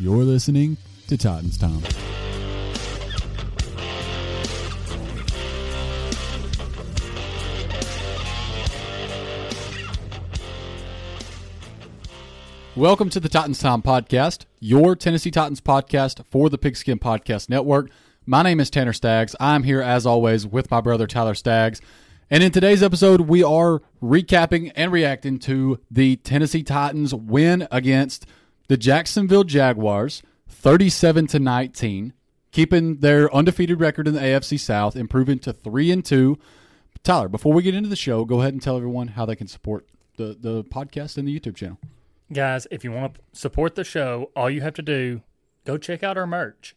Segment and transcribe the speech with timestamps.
[0.00, 1.82] You're listening to Titans Time.
[12.74, 17.90] Welcome to the Titans Time podcast, your Tennessee Titans podcast for the Pigskin Podcast Network.
[18.24, 19.36] My name is Tanner Staggs.
[19.38, 21.82] I'm here as always with my brother Tyler Staggs.
[22.30, 28.24] And in today's episode, we are recapping and reacting to the Tennessee Titans win against
[28.70, 32.12] the Jacksonville Jaguars 37 to 19,
[32.52, 36.38] keeping their undefeated record in the AFC South, improving to 3 and 2.
[37.02, 39.48] Tyler, before we get into the show, go ahead and tell everyone how they can
[39.48, 41.78] support the, the podcast and the YouTube channel.
[42.32, 45.22] Guys, if you want to support the show, all you have to do,
[45.64, 46.76] go check out our merch.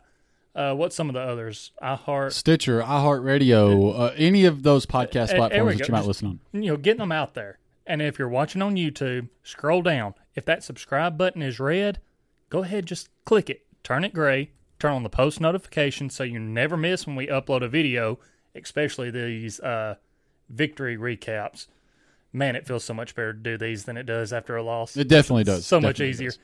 [0.54, 1.72] uh, what's some of the others?
[1.82, 6.62] iHeart, Stitcher, iHeartRadio, uh, any of those podcast Uh, platforms that you might listen on.
[6.62, 7.58] you know, getting them out there.
[7.88, 10.12] And if you're watching on YouTube, scroll down.
[10.34, 12.00] If that subscribe button is red,
[12.50, 13.64] go ahead, just click it.
[13.82, 14.50] Turn it gray.
[14.78, 18.18] Turn on the post notifications so you never miss when we upload a video,
[18.54, 19.94] especially these uh,
[20.50, 21.66] victory recaps.
[22.30, 24.94] Man, it feels so much better to do these than it does after a loss.
[24.94, 25.64] It definitely does.
[25.64, 26.28] So much easier.
[26.28, 26.38] does.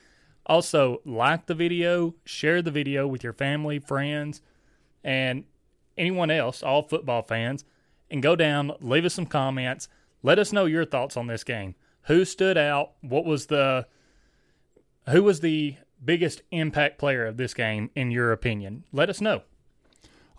[0.46, 4.40] Also, like the video, share the video with your family, friends,
[5.04, 5.44] and
[5.98, 7.66] anyone else, all football fans,
[8.10, 9.88] and go down, leave us some comments.
[10.24, 11.74] Let us know your thoughts on this game.
[12.04, 12.92] Who stood out?
[13.02, 13.86] What was the
[15.10, 18.84] who was the biggest impact player of this game in your opinion?
[18.90, 19.42] Let us know.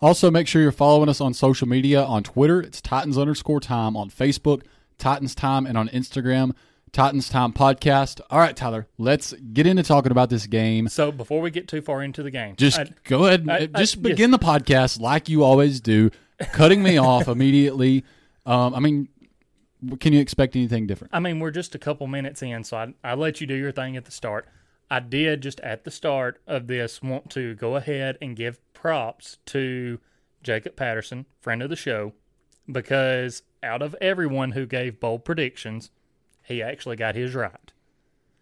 [0.00, 2.60] Also, make sure you're following us on social media on Twitter.
[2.60, 4.62] It's Titans underscore time on Facebook,
[4.98, 6.52] Titans Time, and on Instagram,
[6.92, 8.20] Titans Time Podcast.
[8.28, 10.88] All right, Tyler, let's get into talking about this game.
[10.88, 13.56] So before we get too far into the game, Just I- go ahead and I-
[13.56, 14.02] I- just yes.
[14.02, 16.10] begin the podcast like you always do,
[16.52, 18.04] cutting me off immediately.
[18.44, 19.08] Um, I mean,
[20.00, 21.14] can you expect anything different?
[21.14, 23.72] I mean, we're just a couple minutes in, so I, I let you do your
[23.72, 24.48] thing at the start.
[24.90, 29.38] I did just at the start of this want to go ahead and give props
[29.46, 29.98] to
[30.42, 32.12] Jacob Patterson, friend of the show,
[32.70, 35.90] because out of everyone who gave bold predictions,
[36.42, 37.72] he actually got his right.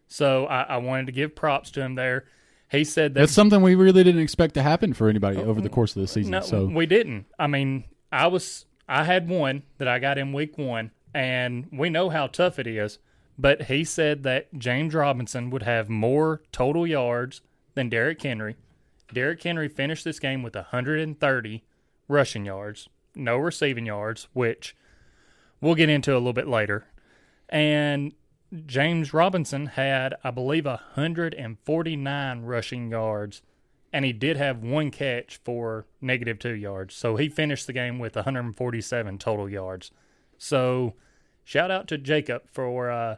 [0.06, 2.24] So I, I wanted to give props to him there.
[2.70, 5.68] He said that That's something we really didn't expect to happen for anybody over the
[5.68, 6.32] oh, course of the season.
[6.32, 7.26] no, so we didn't.
[7.38, 11.88] I mean, I was I had one that I got in week one, and we
[11.88, 12.98] know how tough it is.
[13.38, 17.40] But he said that James Robinson would have more total yards
[17.74, 18.56] than Derrick Henry.
[19.12, 21.64] Derrick Henry finished this game with 130
[22.08, 24.76] rushing yards, no receiving yards, which
[25.60, 26.86] we'll get into a little bit later.
[27.48, 28.12] And
[28.66, 33.42] James Robinson had, I believe, 149 rushing yards,
[33.92, 36.94] and he did have one catch for negative two yards.
[36.94, 39.90] So he finished the game with 147 total yards.
[40.38, 40.94] So
[41.44, 43.16] shout out to Jacob for uh,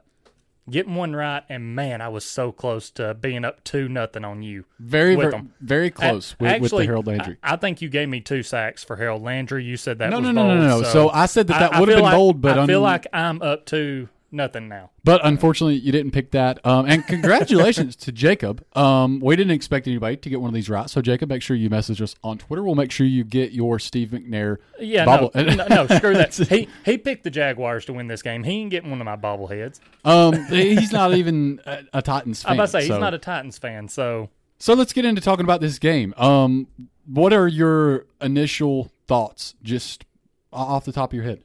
[0.68, 1.42] getting one right.
[1.48, 4.64] And man, I was so close to being up two nothing on you.
[4.78, 5.52] very, with very, them.
[5.60, 7.36] very close A- with, with the actually, Harold Landry.
[7.42, 9.64] I, I think you gave me two sacks for Harold Landry.
[9.64, 10.58] You said that no, was no, no, bold.
[10.58, 10.88] no, no, no.
[10.92, 13.06] So, I said that that would have been like- bold, but I feel un- like
[13.12, 14.90] I'm up two nothing now.
[15.04, 16.64] But unfortunately, you didn't pick that.
[16.66, 18.64] Um, and congratulations to Jacob.
[18.76, 20.88] Um, we didn't expect anybody to get one of these right.
[20.90, 22.62] So, Jacob, make sure you message us on Twitter.
[22.62, 25.30] We'll make sure you get your Steve McNair Yeah, bobble.
[25.34, 26.36] no, no, no, screw that.
[26.48, 28.42] He he picked the Jaguars to win this game.
[28.42, 29.80] He ain't getting one of my bobbleheads.
[30.04, 32.52] um, he's not even a, a Titans fan.
[32.52, 32.94] I'm about to say so.
[32.94, 34.28] he's not a Titans fan, so
[34.58, 36.12] So let's get into talking about this game.
[36.16, 36.66] Um,
[37.06, 40.04] what are your initial thoughts, just
[40.52, 41.42] off the top of your head?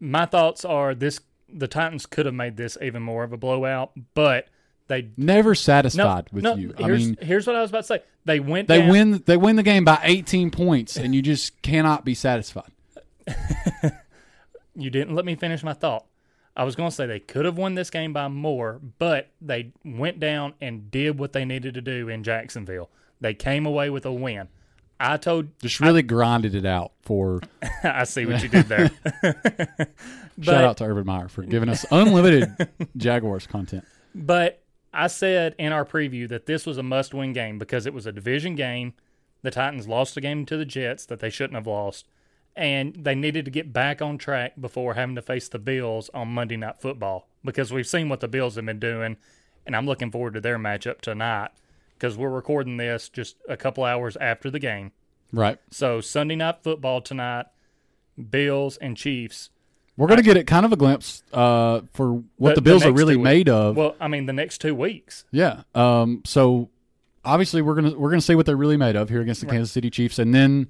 [0.00, 1.20] my thoughts are this:
[1.54, 4.48] the Titans could have made this even more of a blowout, but
[4.88, 6.74] they Never no, satisfied with no, you.
[6.78, 8.02] I Here's, mean, here's what I was about to say.
[8.26, 8.68] They went.
[8.68, 9.22] they down- win.
[9.24, 12.70] They win the game by 18 points, and you just cannot be satisfied.
[14.76, 16.04] You didn't let me finish my thought.
[16.56, 19.72] I was going to say they could have won this game by more, but they
[19.84, 22.90] went down and did what they needed to do in Jacksonville.
[23.20, 24.48] They came away with a win.
[25.04, 25.58] I told.
[25.60, 27.42] Just really grinded it out for.
[27.84, 28.90] I see what you did there.
[30.40, 33.84] shout out to Urban Meyer for giving us unlimited Jaguars content.
[34.14, 34.62] But
[34.92, 38.06] I said in our preview that this was a must win game because it was
[38.06, 38.94] a division game.
[39.42, 42.06] The Titans lost a game to the Jets that they shouldn't have lost.
[42.56, 46.28] And they needed to get back on track before having to face the Bills on
[46.28, 49.16] Monday Night Football because we've seen what the Bills have been doing.
[49.66, 51.50] And I'm looking forward to their matchup tonight
[51.98, 54.92] because we're recording this just a couple hours after the game.
[55.32, 55.58] Right.
[55.70, 57.46] So Sunday Night Football tonight,
[58.30, 59.50] Bills and Chiefs.
[59.96, 62.60] We're going to get it kind of a glimpse uh, for what the, The- the
[62.62, 63.76] Bills are really made of.
[63.76, 65.24] Well, I mean, the next two weeks.
[65.30, 65.62] Yeah.
[65.74, 66.70] Um, so
[67.24, 69.70] obviously we're gonna we're gonna see what they're really made of here against the Kansas
[69.72, 70.68] City Chiefs, and then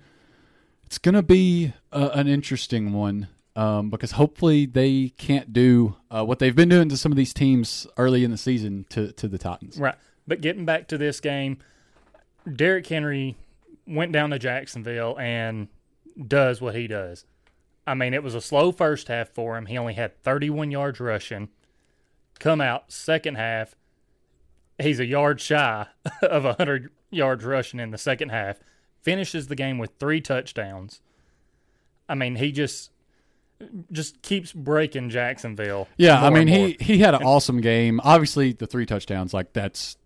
[0.84, 6.38] it's gonna be uh, an interesting one um, because hopefully they can't do uh, what
[6.38, 9.38] they've been doing to some of these teams early in the season to to the
[9.38, 9.78] Titans.
[9.78, 9.94] Right.
[10.26, 11.58] But getting back to this game,
[12.50, 13.36] Derrick Henry
[13.86, 15.68] went down to Jacksonville and
[16.26, 17.24] does what he does.
[17.86, 19.66] I mean, it was a slow first half for him.
[19.66, 21.48] He only had 31 yards rushing.
[22.38, 23.74] Come out second half,
[24.78, 25.86] he's a yard shy
[26.22, 28.58] of 100 yards rushing in the second half.
[29.02, 31.00] Finishes the game with three touchdowns.
[32.08, 32.90] I mean, he just
[33.92, 35.88] just keeps breaking Jacksonville.
[35.96, 38.00] Yeah, I mean he he had an awesome game.
[38.02, 39.96] Obviously the three touchdowns, like that's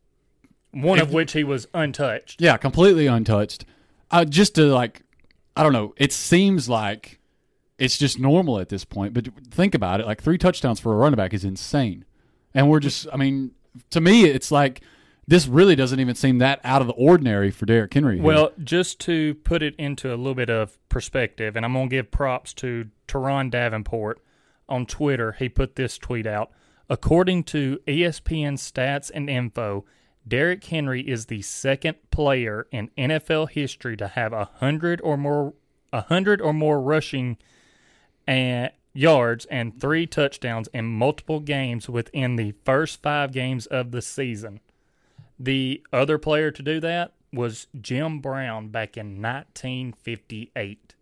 [0.73, 2.41] one of which he was untouched.
[2.41, 3.65] Yeah, completely untouched.
[4.11, 5.03] Uh, just to like,
[5.57, 5.95] I don't know.
[5.97, 7.19] It seems like
[7.79, 9.15] it's just normal at this point.
[9.15, 12.05] But think about it: like three touchdowns for a running back is insane.
[12.55, 13.53] And we're just, I mean,
[13.91, 14.83] to me, it's like
[15.27, 18.17] this really doesn't even seem that out of the ordinary for Derrick Henry.
[18.17, 18.25] here.
[18.25, 21.97] Well, just to put it into a little bit of perspective, and I'm going to
[21.97, 24.23] give props to Teron Davenport
[24.69, 25.33] on Twitter.
[25.33, 26.51] He put this tweet out.
[26.89, 29.85] According to ESPN stats and info,
[30.29, 35.55] Derrick Henry is the second player in NFL history to have a hundred or more,
[35.93, 37.39] a hundred or more rushing
[38.27, 44.03] and yards and three touchdowns in multiple games within the first five games of the
[44.03, 44.61] season.
[45.39, 50.95] The other player to do that was Jim Brown back in 1958.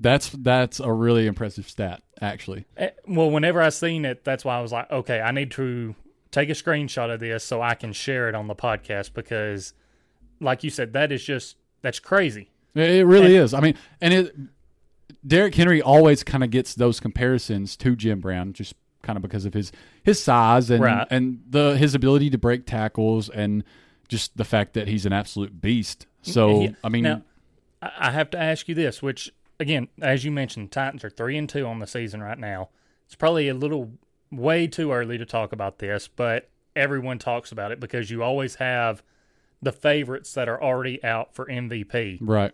[0.00, 2.66] that's that's a really impressive stat, actually.
[2.76, 5.94] Eh, Well, whenever I seen it, that's why I was like, okay, I need to
[6.34, 9.72] take a screenshot of this so I can share it on the podcast because,
[10.40, 12.50] like you said, that is just that's crazy.
[12.74, 13.54] It really is.
[13.54, 14.36] I mean, and it
[15.26, 19.44] Derrick Henry always kind of gets those comparisons to Jim Brown, just kind of because
[19.44, 19.70] of his
[20.02, 21.06] his size and Right.
[21.10, 23.62] and the his ability to break tackles and
[24.08, 26.06] just the fact that he's an absolute beast.
[26.22, 27.22] So He- I mean, now,
[27.80, 31.36] I I have to ask you this, which again, as you mentioned, Titans are three
[31.38, 32.70] and two on the season right now.
[33.06, 33.92] It's probably a little
[34.36, 38.56] way too early to talk about this, but everyone talks about it because you always
[38.56, 39.02] have
[39.62, 42.18] the favorites that are already out for MVP.
[42.20, 42.52] right?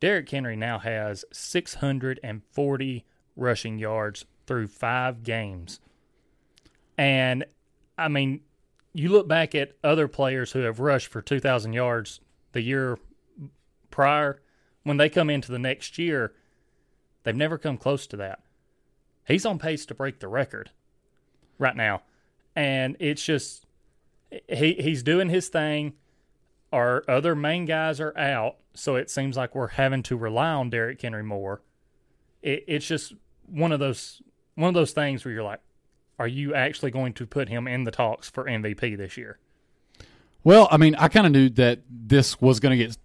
[0.00, 3.04] Derrick Henry now has 640
[3.36, 5.80] rushing yards through five games.
[6.96, 7.44] And
[7.96, 8.40] I mean,
[8.92, 12.20] you look back at other players who have rushed for 2,000 yards
[12.52, 12.98] the year
[13.90, 14.40] prior,
[14.84, 16.32] when they come into the next year,
[17.22, 18.40] they've never come close to that.
[19.28, 20.70] He's on pace to break the record
[21.58, 22.02] right now.
[22.56, 23.66] And it's just,
[24.48, 25.94] he, he's doing his thing
[26.72, 30.70] our other main guys are out, so it seems like we're having to rely on
[30.70, 31.62] Derrick Henry more.
[32.42, 33.14] It, it's just
[33.46, 34.22] one of those
[34.54, 35.60] one of those things where you're like,
[36.18, 39.38] are you actually going to put him in the talks for MVP this year?
[40.42, 42.96] Well, I mean, I kind of knew that this was going to get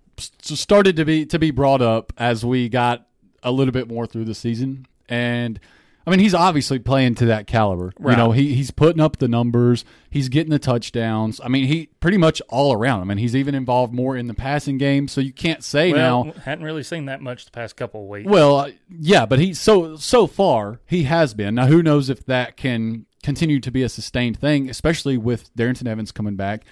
[0.42, 3.08] started to be to be brought up as we got
[3.44, 5.60] a little bit more through the season, and
[6.06, 7.94] I mean, he's obviously playing to that caliber.
[8.00, 9.86] You know, he he's putting up the numbers.
[10.10, 11.40] He's getting the touchdowns.
[11.42, 13.02] I mean, he pretty much all around.
[13.02, 15.08] I mean, he's even involved more in the passing game.
[15.08, 16.32] So you can't say Well, now.
[16.44, 18.30] hadn't really seen that much the past couple of weeks.
[18.30, 21.56] Well, uh, yeah, but he so so far he has been.
[21.56, 25.88] Now, who knows if that can continue to be a sustained thing, especially with Darrynton
[25.88, 26.66] Evans coming back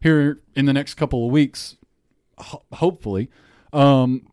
[0.00, 1.76] here in the next couple of weeks,
[2.38, 3.30] ho- hopefully.
[3.72, 4.26] Um,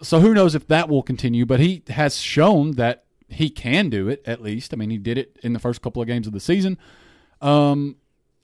[0.00, 1.44] so who knows if that will continue?
[1.44, 4.72] But he has shown that he can do it at least.
[4.72, 6.78] I mean, he did it in the first couple of games of the season.
[7.40, 7.96] Um,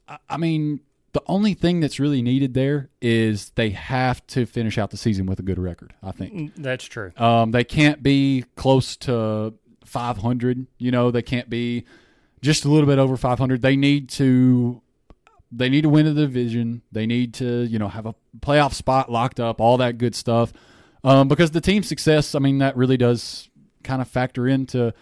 [0.08, 0.80] I, I mean,
[1.12, 5.26] the only thing that's really needed there is they have to finish out the season
[5.26, 5.94] with a good record.
[6.02, 6.32] I think.
[6.34, 7.12] Mm, That's true.
[7.16, 10.66] Um, they can't be close to 500.
[10.78, 11.84] You know, they can't be
[12.42, 13.62] just a little bit over 500.
[13.62, 14.82] They need to.
[15.52, 16.82] They need to win the division.
[16.90, 20.52] They need to, you know, have a playoff spot locked up, all that good stuff.
[21.04, 23.48] Um, because the team's success, I mean, that really does
[23.86, 24.92] kind of factor into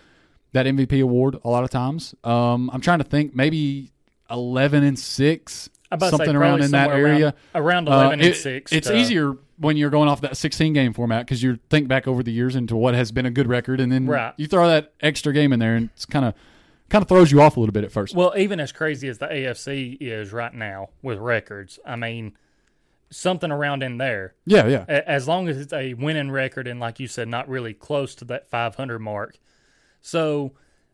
[0.52, 2.14] that MVP award a lot of times.
[2.22, 3.90] Um, I'm trying to think, maybe
[4.30, 7.34] 11 and six, about to say something around in that area.
[7.54, 8.72] Around, around Uh, 11 and 6.
[8.72, 12.06] It's to- easier when you're going off that 16 game format because you think back
[12.08, 14.32] over the years into what has been a good record, and then Right.
[14.36, 16.34] you throw that extra game in there, and it's kind of
[16.90, 18.14] kind of throws you off a little bit at first.
[18.14, 22.34] Well, even as crazy as the AFC is right now with records, I mean,
[23.14, 24.34] something around in there.
[24.44, 27.72] yeah, yeah, As long as it's a winning record and, like you said, not really
[27.74, 29.38] close to that 500 mark.
[30.00, 30.52] So,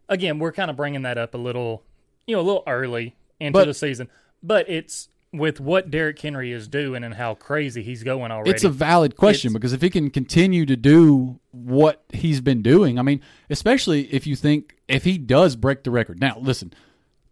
[0.09, 1.83] again, we're kind of bringing that up a little,
[2.27, 4.09] you know, a little early into But- the season.
[4.43, 8.51] But it's with what Derrick Henry is doing and how crazy he's going already.
[8.51, 12.99] it's a valid question because if he can continue to do what he's been doing,
[12.99, 16.21] I mean, especially if you think if he does break the record.
[16.21, 16.73] Now, listen,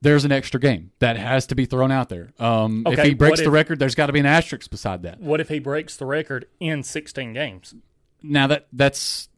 [0.00, 2.32] there's an extra game that has to be thrown out there.
[2.38, 5.20] Um, if he breaks what the record, there's got to be an asterisk beside that.
[5.20, 7.74] what if he breaks the record in 16 games?
[8.22, 9.28] Now that that's.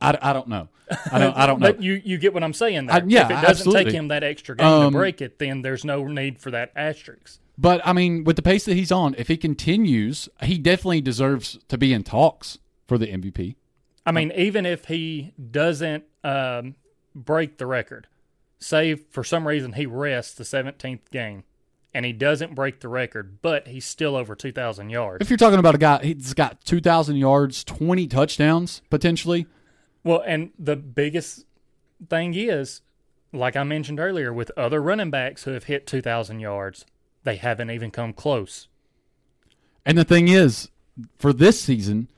[0.00, 0.68] I, I don't know.
[1.12, 1.36] I don't.
[1.36, 1.72] I don't know.
[1.72, 2.96] But you, you get what I'm saying there.
[2.96, 3.84] I- yeah, if it doesn't absolutely.
[3.84, 6.70] take him that extra game Um, to break it, then there's no need for that
[6.76, 7.40] asterisk.
[7.60, 11.58] But I mean, with the pace that he's on, if he continues, he definitely deserves
[11.68, 13.56] to be in talks for the MVP.
[14.06, 16.76] I mean, even if he doesn't um,
[17.16, 18.06] break the record,
[18.58, 21.44] say for some reason he rests the 17th game
[21.94, 25.22] and he doesn't break the record, but he's still over 2,000 yards.
[25.22, 29.46] If you're talking about a guy, he's got 2,000 yards, 20 touchdowns potentially.
[30.04, 31.46] Well, and the biggest
[32.08, 32.82] thing is,
[33.32, 36.84] like I mentioned earlier, with other running backs who have hit 2,000 yards,
[37.24, 38.68] they haven't even come close.
[39.84, 40.68] And the thing is,
[41.18, 42.08] for this season,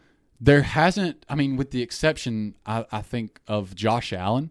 [0.41, 4.51] there hasn't, I mean, with the exception, I, I think, of Josh Allen.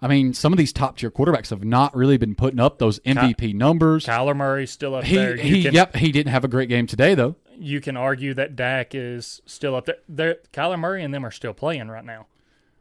[0.00, 3.00] I mean, some of these top tier quarterbacks have not really been putting up those
[3.00, 4.06] MVP numbers.
[4.06, 5.36] Kyler Murray's still up he, there.
[5.36, 7.36] You he can, yep, he didn't have a great game today though.
[7.58, 9.96] you can argue that Dak is still up there.
[10.08, 12.26] They're, Kyler Murray and them are still playing right now.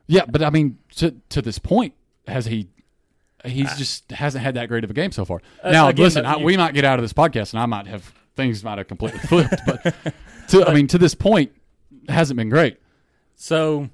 [0.06, 1.94] Yeah, but I mean, to to this point,
[2.28, 2.70] has he?
[3.46, 5.42] He's just hasn't had that great of a game so far.
[5.64, 7.60] now, Uh, again, listen, but I, you- we might get out of this podcast, and
[7.60, 9.60] I might have things might have completely flipped.
[9.66, 9.96] But
[10.50, 11.52] to, I mean, to this point,
[12.08, 12.78] hasn't been great.
[13.36, 13.90] So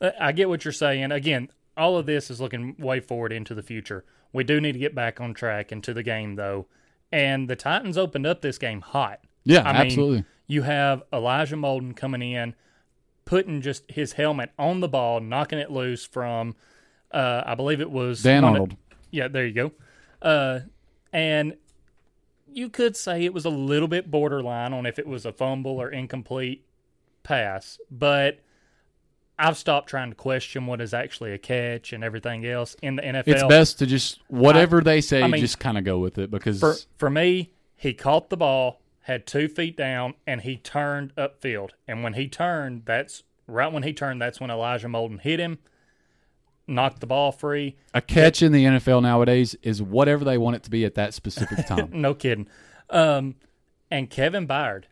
[0.00, 1.10] uh, I get what you're saying.
[1.12, 4.04] Again, all of this is looking way forward into the future.
[4.32, 6.66] We do need to get back on track into the game, though.
[7.12, 9.20] And the Titans opened up this game hot.
[9.44, 10.24] Yeah, I mean, absolutely.
[10.46, 12.54] You have Elijah Molden coming in,
[13.24, 16.54] putting just his helmet on the ball, knocking it loose from,
[17.12, 18.76] uh, I believe it was Dan one of- Arnold.
[19.10, 19.72] yeah, there you go.
[20.20, 20.60] Uh,
[21.12, 21.56] and
[22.52, 25.80] you could say it was a little bit borderline on if it was a fumble
[25.80, 26.64] or incomplete
[27.22, 28.40] pass, but
[29.38, 33.02] I've stopped trying to question what is actually a catch and everything else in the
[33.02, 33.24] NFL.
[33.26, 36.30] It's best to just whatever they say, I mean- just kind of go with it
[36.30, 41.14] because For for me, he caught the ball, had two feet down, and he turned
[41.16, 41.70] upfield.
[41.86, 44.20] And when he turned, that's right when he turned.
[44.22, 45.58] That's when Elijah Molden hit him,
[46.66, 47.76] knocked the ball free.
[47.92, 51.12] a catch in the NFL nowadays is whatever they want it to be at that
[51.12, 51.90] specific time.
[51.92, 52.48] No kidding.
[52.88, 53.34] Um,
[53.90, 54.84] and Kevin Byard,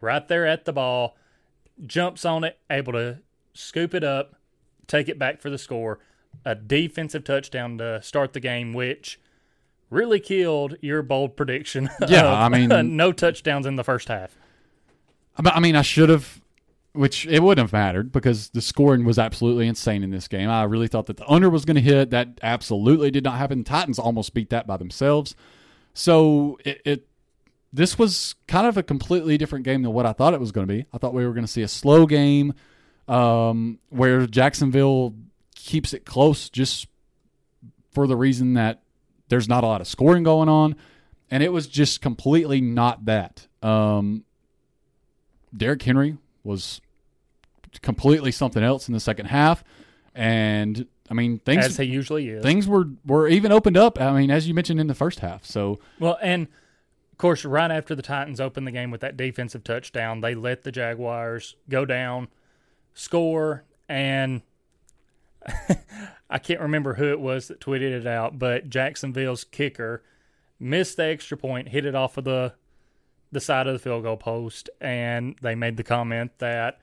[0.00, 1.16] right there at the ball,
[1.86, 3.20] jumps on it, able to
[3.54, 4.34] scoop it up,
[4.86, 6.00] take it back for the score.
[6.44, 9.20] A defensive touchdown to start the game, which
[9.88, 11.88] really killed your bold prediction.
[12.08, 14.36] Yeah, of, I mean- no touchdowns in the first half.
[15.36, 16.40] I I mean, I should have,
[16.92, 20.48] which it wouldn't have mattered because the scoring was absolutely insane in this game.
[20.48, 22.10] I really thought that the under was going to hit.
[22.10, 23.58] That absolutely did not happen.
[23.58, 25.34] The Titans almost beat that by themselves.
[25.92, 27.08] So it, it
[27.72, 30.66] this was kind of a completely different game than what I thought it was going
[30.66, 30.86] to be.
[30.92, 32.54] I thought we were going to see a slow game
[33.08, 35.14] um, where Jacksonville
[35.54, 36.86] keeps it close just
[37.92, 38.82] for the reason that
[39.28, 40.76] there's not a lot of scoring going on.
[41.30, 43.46] And it was just completely not that.
[43.62, 44.24] Um,
[45.56, 46.80] Derrick Henry was
[47.82, 49.64] completely something else in the second half.
[50.14, 52.42] And I mean, things as he usually is.
[52.42, 54.00] things were were even opened up.
[54.00, 55.44] I mean, as you mentioned in the first half.
[55.44, 56.48] So Well, and
[57.12, 60.62] of course, right after the Titans opened the game with that defensive touchdown, they let
[60.62, 62.28] the Jaguars go down,
[62.94, 64.42] score, and
[66.30, 70.02] I can't remember who it was that tweeted it out, but Jacksonville's kicker
[70.58, 72.54] missed the extra point, hit it off of the
[73.32, 76.80] the side of the field goal post, and they made the comment that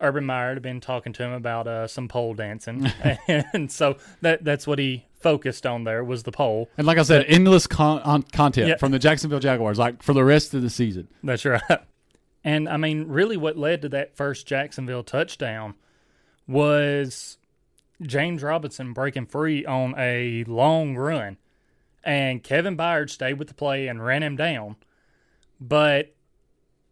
[0.00, 2.90] Urban Meyer had been talking to him about uh, some pole dancing,
[3.28, 6.68] and so that that's what he focused on there was the pole.
[6.78, 8.76] and like I said, endless con- on content Yeah.
[8.78, 11.06] from the Jacksonville Jaguars, like for the rest of the season.
[11.22, 11.60] That's right.
[12.44, 15.74] And I mean, really, what led to that first Jacksonville touchdown
[16.48, 17.38] was
[18.02, 21.36] James Robinson breaking free on a long run.
[22.04, 24.76] And Kevin Byard stayed with the play and ran him down.
[25.60, 26.14] But,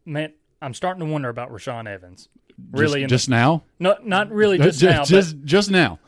[0.04, 2.28] man, I'm starting to wonder about Rashaan Evans.
[2.70, 5.98] Really, just, just now, the, no, not really uh, just, just now, just, just now.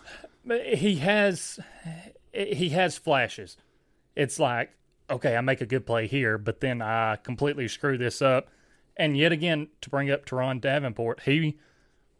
[0.44, 1.58] but he has
[2.32, 3.56] he has flashes.
[4.14, 4.70] It's like,
[5.11, 8.49] okay, I make a good play here, but then I completely screw this up.
[8.96, 11.58] And yet again, to bring up Teron Davenport, he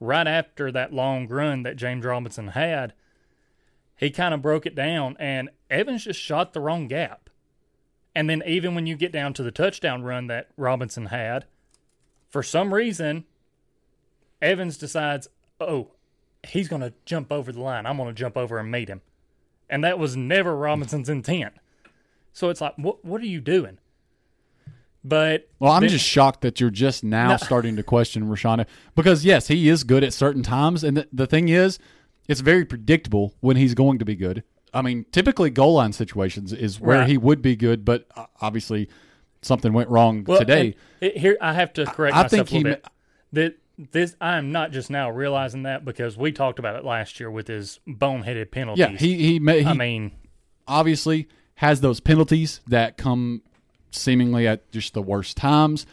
[0.01, 2.95] right after that long run that James Robinson had,
[3.97, 7.31] he kind of broke it down, and Evans just shot the wrong gap.
[8.15, 11.47] And then even when you get down to the touchdown run that Robinson had,
[12.29, 13.25] for some reason,
[14.41, 15.29] Evans decides,
[15.61, 15.93] oh,
[16.47, 17.87] he's going to jump over the line.
[17.87, 19.03] I'm going to jump over and meet him.
[19.71, 21.55] And that was never Robinson's intent.
[22.33, 23.79] So it's like, what what are you doing?
[25.05, 27.37] But Well, I'm then- just shocked that you're just now No.
[27.37, 31.27] starting to question Rashaan because yes, he is good at certain times, and the, the
[31.27, 31.79] thing is,
[32.29, 34.45] it's very predictable when he's going to be good.
[34.73, 37.09] I mean, typically goal line situations is where Right.
[37.09, 38.89] he would be good, but uh, obviously
[39.43, 40.77] something went wrong well, today.
[41.01, 42.87] it- here I have to correct I myself think a little he bit.
[43.33, 47.19] That this I am not just now realizing that because we talked about it last
[47.19, 48.79] year with his boneheaded penalties.
[48.81, 50.13] Yeah, he he, he I mean,
[50.69, 53.43] obviously has those penalties that come
[53.95, 55.87] seemingly at just the worst times.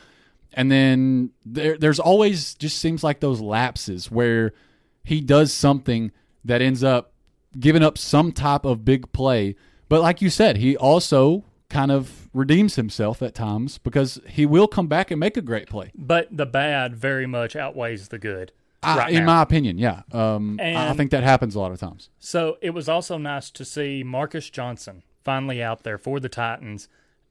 [0.54, 4.54] And then there there's always just seems like those lapses where
[5.04, 6.12] he does something
[6.44, 7.14] that ends up
[7.60, 9.56] giving up some type of big play.
[9.88, 14.68] But like you said, he also kind of redeems himself at times because he will
[14.68, 15.92] come back and make a great play.
[15.96, 18.52] but the bad very much outweighs the good.
[18.82, 19.36] I, right in now.
[19.36, 20.04] my opinion, yeah.
[20.14, 22.10] Um, I think that happens a lot of times.
[22.18, 26.88] So it was also nice to see Marcus Johnson finally out there for the Titans.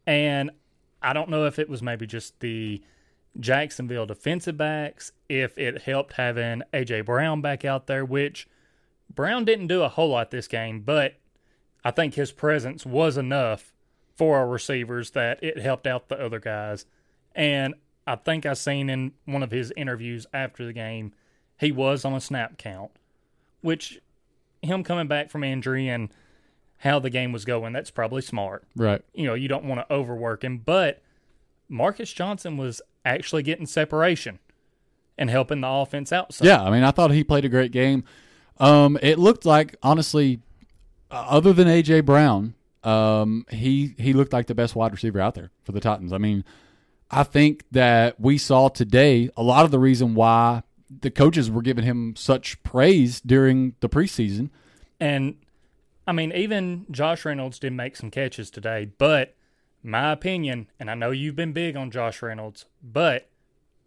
[0.09, 0.53] And
[1.03, 2.83] I don't know if it was maybe just the
[3.39, 7.03] Jacksonville defensive backs, if it helped having A.J.
[7.03, 8.49] Brown back out there, which
[9.15, 11.17] Brown didn't do a whole lot this game, but
[11.85, 13.75] I think his presence was enough
[14.17, 16.87] for our receivers that it helped out the other guys.
[17.35, 17.75] And
[18.07, 21.13] I think I seen in one of his interviews after the game,
[21.61, 22.93] he was on a snap count,
[23.61, 24.01] which
[24.63, 26.09] him coming back from injury and
[26.79, 28.65] how the game was going, that's probably smart.
[28.77, 29.03] Right.
[29.13, 31.03] You know, you don't want to overwork him, but
[31.69, 34.39] Marcus Johnson was actually getting separation
[35.17, 36.33] and helping the offense out.
[36.33, 36.47] some.
[36.47, 38.05] Yeah, I mean, I thought he played a great game.
[38.59, 40.41] Um, it looked like, honestly,
[41.11, 45.35] uh, other than AJ Brown, um, he he looked like the best wide receiver out
[45.35, 46.13] there for the Titans.
[46.13, 46.45] I mean,
[47.11, 50.63] I think that we saw today a lot of the reason why
[51.01, 54.51] the coaches were giving him such praise during the preseason.
[55.01, 55.37] And
[56.09, 59.35] I mean, even Josh Reynolds did make some catches today, but
[59.83, 63.29] my opinion, and I know you've been big on Josh Reynolds, but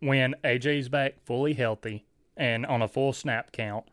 [0.01, 2.05] when AJ's back fully healthy
[2.38, 3.86] and on a full snap count,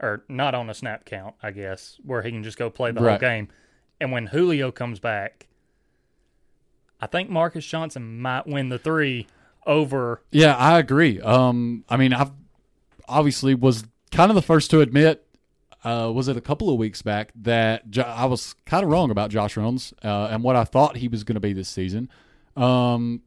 [0.00, 3.00] or not on a snap count, I guess, where he can just go play the
[3.00, 3.48] whole game,
[4.00, 5.48] and when Julio comes back,
[7.00, 9.26] I think Marcus Johnson might win the three
[9.66, 10.22] over.
[10.30, 11.20] Yeah, I agree.
[11.20, 12.30] Um, I mean, I've
[13.08, 15.25] obviously was kind of the first to admit.
[15.84, 19.10] Uh, was it a couple of weeks back that jo- I was kind of wrong
[19.10, 22.08] about Josh Reynolds uh, and what I thought he was going to be this season.
[22.56, 23.22] Um,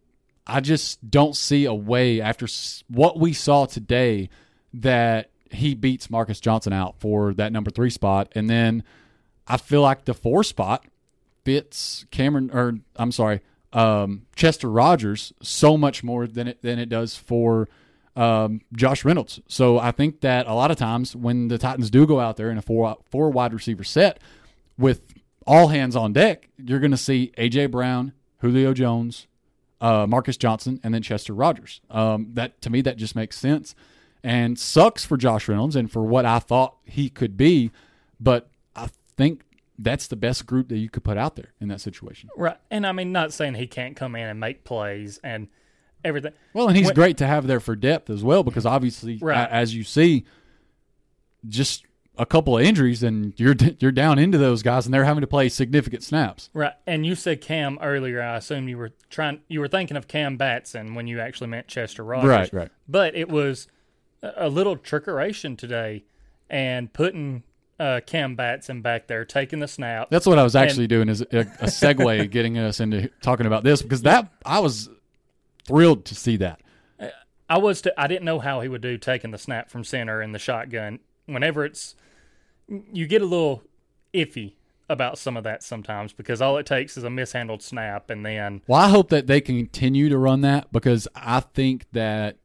[0.46, 4.30] I just don't see a way after s- what we saw today
[4.74, 8.84] that he beats Marcus Johnson out for that number three spot, and then
[9.48, 10.86] I feel like the four spot
[11.46, 16.90] fits Cameron or I'm sorry, um, Chester Rogers so much more than it than it
[16.90, 17.70] does for
[18.16, 19.40] um, Josh Reynolds.
[19.48, 22.50] So I think that a lot of times when the Titans do go out there
[22.50, 24.20] in a four four wide receiver set
[24.78, 25.02] with
[25.46, 29.28] all hands on deck, you're going to see AJ Brown, Julio Jones,
[29.82, 31.82] uh, Marcus Johnson, and then Chester Rogers.
[31.90, 33.76] Um, that to me that just makes sense
[34.24, 37.72] and sucks for Josh Reynolds and for what I thought he could be,
[38.20, 39.44] but I think
[39.78, 42.30] that's the best group that you could put out there in that situation.
[42.36, 42.58] Right.
[42.70, 45.48] And I mean, not saying he can't come in and make plays and
[46.04, 46.34] everything.
[46.54, 49.50] Well, and he's When- great to have there for depth as well because obviously, Right.
[49.50, 50.26] as you see,
[51.48, 51.86] just
[52.18, 55.28] a couple of injuries, and you're you're down into those guys, and they're having to
[55.28, 56.50] play significant snaps.
[56.54, 58.22] Right, and you said Cam earlier.
[58.22, 61.68] I assume you were trying, you were thinking of Cam Batson when you actually meant
[61.68, 62.30] Chester Rogers.
[62.30, 62.70] Right, right.
[62.88, 63.68] But it was
[64.22, 66.04] a a little trickeration today,
[66.50, 67.44] and putting
[67.80, 70.10] uh, Cam Batson back there, taking the snap.
[70.10, 73.64] That's what I was actually doing is a, a segue getting us into talking about
[73.64, 74.90] this because that I was
[75.66, 76.62] thrilled to see that.
[77.50, 80.22] I was, to, I didn't know how he would do taking the snap from center
[80.22, 81.00] in the shotgun.
[81.26, 81.96] Whenever it's,
[82.68, 83.64] you get a little
[84.14, 84.54] iffy
[84.88, 88.62] about some of that sometimes because all it takes is a mishandled snap, and then
[88.68, 92.38] Well, I hope that they continue to run that because I think that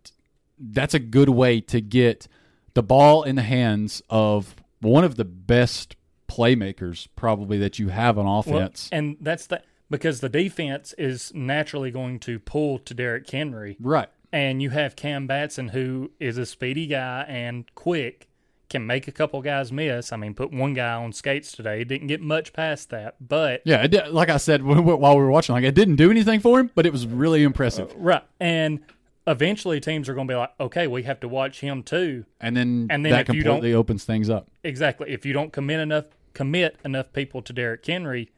[0.59, 2.29] that's a good way to get
[2.75, 5.97] the ball in the hands of one of the best
[6.29, 8.89] playmakers probably that you have on Well, offense.
[8.93, 14.09] and that's the because the defense is naturally going to pull to Derrick Henry, right.
[14.33, 18.29] and you have Cam Batson who is a speedy guy and quick,
[18.71, 20.13] can make a couple guys miss.
[20.13, 23.83] I mean, put one guy on skates today, didn't get much past that, but Yeah,
[23.83, 24.83] it did, like I said while
[25.17, 27.93] we were watching, like it didn't do anything for him, but it was really impressive.
[27.93, 28.81] Uh, right, and
[29.27, 32.25] eventually teams are going to be like, okay, we have to watch him too.
[32.41, 34.49] And then, And then that if you don't- completely opens things up.
[34.65, 38.31] Exactly, if you don't commit enough, commit enough people to Derrick Henry,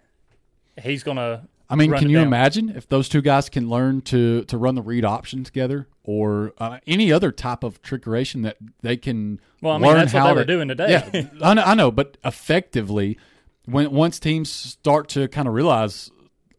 [0.80, 1.42] he's going to.
[1.68, 2.28] I mean, can you down.
[2.28, 6.52] imagine if those two guys can learn to to run the read option together, or
[6.58, 9.40] uh, any other type of trickeration that they can?
[9.60, 10.90] Well, I mean, learn that's what how they were doing today.
[11.12, 13.18] Yeah, I know, I know, but effectively,
[13.64, 16.10] when once teams start to kind of realize,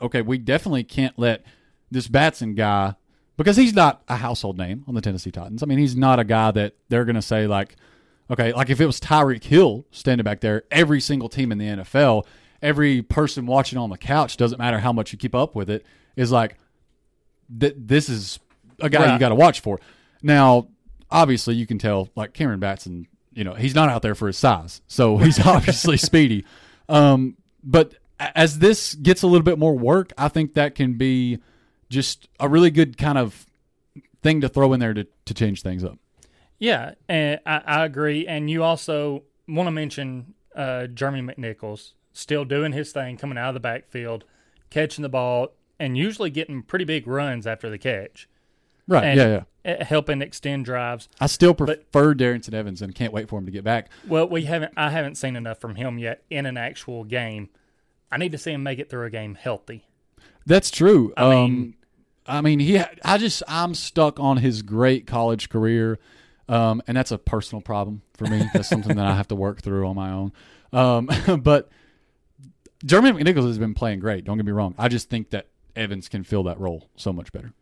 [0.02, 1.46] okay, we definitely can't let
[1.90, 2.96] this Batson guy
[3.38, 5.64] because he's not a household name on the Tennessee Titans.
[5.64, 7.76] I mean, he's not a guy that they're going to say like,
[8.30, 11.66] okay, like if it was Tyreek Hill standing back there, every single team in the
[11.66, 12.26] NFL,
[12.62, 15.86] every person watching on the couch, doesn't matter how much you keep up with it,
[16.16, 16.58] is like,
[17.60, 18.40] th- this is
[18.80, 19.80] a guy you got to watch for.
[20.22, 20.68] Now,
[21.10, 24.38] obviously, you can tell like Cameron Batson, you know, he's not out there for his
[24.38, 26.46] size, so he's obviously speedy.
[26.90, 31.40] Um, but as this gets a little bit more work, I think that can be
[31.90, 33.46] just a really good kind of
[34.24, 35.98] thing to throw in there to, to change things up.
[36.60, 38.26] Yeah, and I, I agree.
[38.26, 43.50] And you also want to mention uh, Jeremy McNichols still doing his thing, coming out
[43.50, 44.24] of the backfield,
[44.70, 45.50] catching the ball,
[45.80, 48.28] and usually getting pretty big runs after the catch,
[48.88, 49.04] Right.
[49.04, 49.74] and yeah, yeah.
[49.82, 51.08] uh, helping extend drives.
[51.20, 53.90] I still prefer Darrynton Evans and can't wait for him to get back.
[54.08, 54.74] Well, we haven't.
[54.78, 57.50] I haven't seen enough from him yet in an actual game.
[58.12, 59.86] I need to see him make it through a game healthy.
[60.46, 61.14] That's true.
[61.18, 61.74] I um, mean-
[62.30, 62.82] I mean, he.
[63.06, 65.98] I just I'm stuck on his great college career,
[66.50, 68.44] um, and that's a personal problem for me.
[68.54, 70.34] That's something that I have to work through on my own.
[70.74, 71.10] Um,
[71.42, 71.70] but
[72.86, 74.26] Jeremy McNichols has been playing great.
[74.26, 74.76] Don't get me wrong.
[74.78, 77.54] I just think that Evans can fill that role so much better.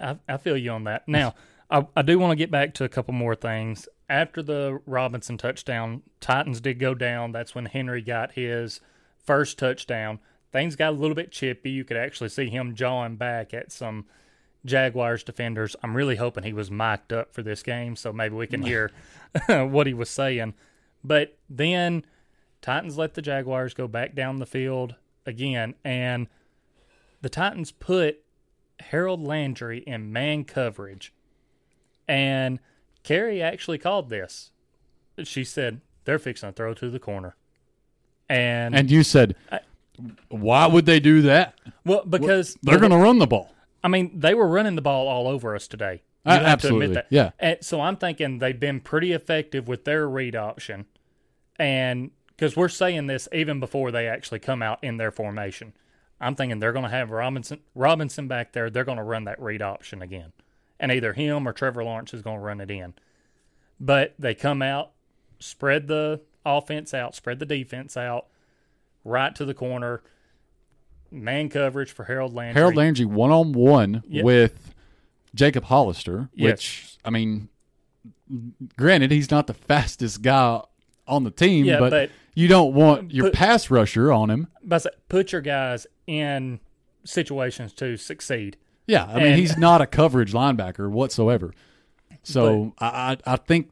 [0.00, 1.06] I, I feel you on that.
[1.08, 1.34] Now,
[1.70, 3.88] I, I do want to get back to a couple more things.
[4.08, 7.32] After the Robinson touchdown, Titans did go down.
[7.32, 8.80] That's when Henry got his
[9.24, 10.18] first touchdown.
[10.52, 11.70] Things got a little bit chippy.
[11.70, 14.04] You could actually see him jawing back at some
[14.66, 15.74] Jaguars defenders.
[15.82, 18.90] I'm really hoping he was mic'd up for this game, so maybe we can hear
[19.48, 20.54] what he was saying.
[21.02, 22.04] But then
[22.62, 24.94] Titans let the Jaguars go back down the field
[25.26, 26.28] again, and
[27.20, 28.20] the Titans put
[28.80, 31.12] Harold Landry in man coverage.
[32.08, 32.58] And
[33.02, 34.50] Carrie actually called this.
[35.24, 37.36] She said, they're fixing to throw to the corner.
[38.28, 39.36] And, And you said,
[40.28, 41.54] why would they do that?
[41.84, 43.52] well, because They're going to run the ball.
[43.84, 46.02] I mean, they were running the ball all over us today.
[46.24, 47.06] You have to admit that.
[47.10, 47.30] yeah.
[47.40, 50.86] And so I'm thinking they've been pretty effective with their read option.
[51.56, 55.72] And because we're saying this even before they actually come out in their formation,
[56.20, 58.68] I'm thinking they're going to have Robinson Robinson back there.
[58.68, 60.32] They're going to run that read option again.
[60.80, 62.94] And either him or Trevor Lawrence is going to run it in.
[63.78, 64.90] But they come out,
[65.38, 68.26] spread the offense out, spread the defense out,
[69.04, 70.02] right to the corner.
[71.12, 72.58] Man coverage for Harold Landry.
[72.58, 74.74] Harold Landry one on one with
[75.32, 76.50] Jacob Hollister, Yes.
[76.50, 77.50] which I mean,
[78.76, 80.62] granted he's not the fastest guy
[81.06, 84.48] on the team, Yeah, but, but- you don't want your Put- pass rusher on him.
[84.64, 86.60] but put your guys in
[87.04, 88.56] situations to succeed.
[88.86, 91.52] Yeah, I mean And- he's not a coverage linebacker whatsoever.
[92.22, 93.70] So I, I I think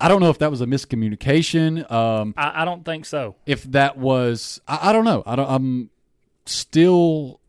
[0.00, 1.90] I don't know if that was a miscommunication.
[1.90, 3.36] Um, I, I don't think so.
[3.46, 5.22] if that was I, I don't know.
[5.26, 5.48] I don't.
[5.50, 5.90] I'm
[6.46, 7.40] still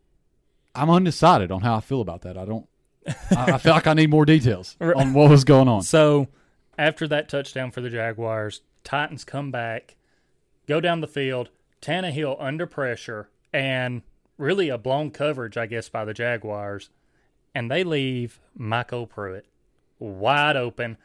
[0.74, 2.36] I'm undecided on how I feel about that.
[2.36, 2.66] I don't.
[3.30, 5.82] I, I feel like I need more details on what was going on.
[5.82, 6.28] So
[6.78, 9.96] after that touchdown for the Jaguars, Titans come back,
[10.66, 11.50] go down the field.
[11.80, 14.02] Tannehill under pressure and
[14.38, 16.90] really a blown coverage, I guess, by the Jaguars,
[17.56, 19.46] and they leave MyCole Pruitt
[19.98, 20.96] wide open.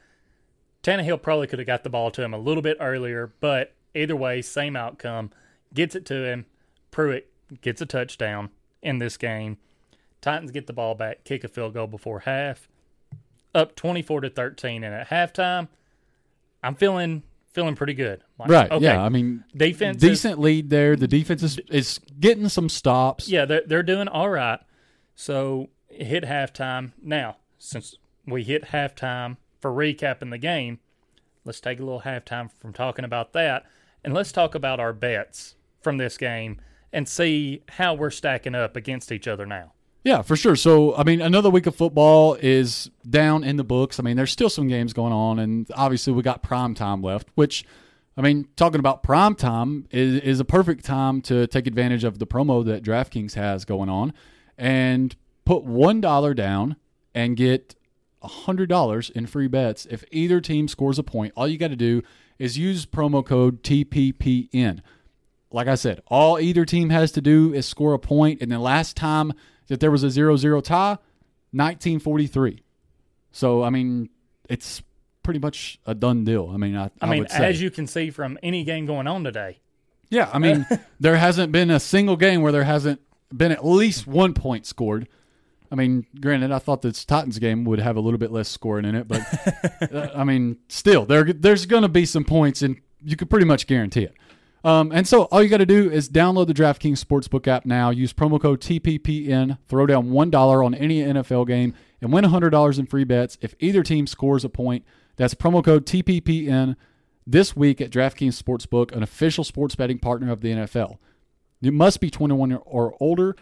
[0.83, 4.15] Tannehill probably could have got the ball to him a little bit earlier, but either
[4.15, 5.31] way, same outcome.
[5.73, 6.45] Gets it to him.
[6.91, 8.51] Pruitt gets a touchdown
[8.83, 9.57] in this game.
[10.21, 12.69] Titans get the ball back, kick a field goal before half,
[13.55, 15.69] up twenty four to thirteen, and at halftime,
[16.63, 17.23] I'm feeling
[17.57, 18.21] feeling pretty good.
[18.37, 18.71] Like, Right.
[18.71, 18.85] Okay.
[18.85, 19.01] Yeah.
[19.01, 20.95] I mean, defense decent lead there.
[20.95, 23.27] The defense is, is getting some stops.
[23.27, 24.59] Yeah, they're they're doing all right.
[25.15, 26.91] So hit halftime.
[27.01, 27.95] Now, since
[28.27, 30.77] we hit halftime for recapping the game,
[31.45, 33.65] let's take a little halftime from talking about that,
[34.03, 36.61] and let's talk about our bets from this game
[36.93, 39.73] and see how we're stacking up against each other now.
[40.07, 40.55] Yeah, for sure.
[40.55, 43.99] So, I mean, another week of football is down in the books.
[43.99, 47.27] I mean, there's still some games going on, and obviously we got prime time left,
[47.35, 47.65] which,
[48.15, 52.19] I mean, talking about prime time is, is a perfect time to take advantage of
[52.19, 54.13] the promo that DraftKings has going on
[54.57, 56.77] and put $1 down
[57.13, 57.75] and get
[58.23, 59.85] $100 in free bets.
[59.91, 62.01] If either team scores a point, all you got to do
[62.39, 64.79] is use promo code TPPN
[65.49, 68.41] like I said, all either team has to do is score a.
[68.41, 69.31] And the last time
[69.67, 70.97] that there was a 0 0 tie,
[71.51, 72.63] 1943.
[73.31, 74.09] So, I mean,
[74.49, 74.81] it's
[75.23, 76.49] pretty much a done deal.
[76.53, 77.45] I mean, I, I mean, would say.
[77.45, 79.59] as you can see from any game going on today,
[80.09, 80.65] yeah, I mean,
[80.99, 83.01] there hasn't been a single game where there hasn't
[83.35, 85.07] been at least one point scored.
[85.69, 88.85] I mean, granted, I thought this Titans game would have a little bit less scoring
[88.85, 89.21] in it, but
[89.93, 93.45] uh, I mean, still, there there's going to be some points, and you could pretty
[93.45, 94.15] much guarantee it.
[94.63, 97.89] Um, and so all you got to do is download the DraftKings Sportsbook app now.
[97.89, 99.57] Use promo code TPPN.
[99.67, 103.37] Throw down one dollar on any NFL game and win hundred dollars in free bets
[103.41, 104.83] if either team scores a point.
[105.15, 106.75] That's promo code TPPN
[107.25, 110.97] this week at DraftKings Sportsbook, an official sports betting partner of the NFL.
[111.59, 113.35] You must be 21 or older.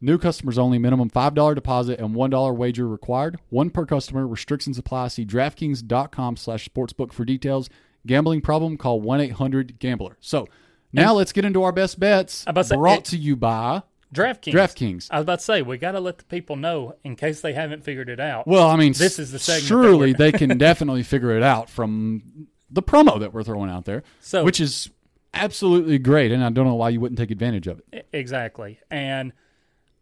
[0.00, 0.78] New customers only.
[0.78, 3.38] Minimum $5 deposit and $1 wager required.
[3.48, 4.26] One per customer.
[4.26, 5.08] Restrictions apply.
[5.08, 7.68] See DraftKings.com slash sportsbook for details.
[8.06, 8.76] Gambling problem?
[8.76, 10.16] Call 1-800-GAMBLER.
[10.20, 10.48] So
[10.92, 13.82] now let's get into our best bets about to say, brought it- to you by
[14.14, 14.52] DraftKings.
[14.52, 15.08] DraftKings.
[15.10, 17.52] I was about to say we got to let the people know in case they
[17.52, 18.46] haven't figured it out.
[18.46, 22.22] Well, I mean, This is the segment Surely they can definitely figure it out from
[22.70, 24.90] the promo that we're throwing out there, So- which is
[25.34, 28.06] absolutely great, and I don't know why you wouldn't take advantage of it.
[28.12, 28.80] Exactly.
[28.90, 29.32] And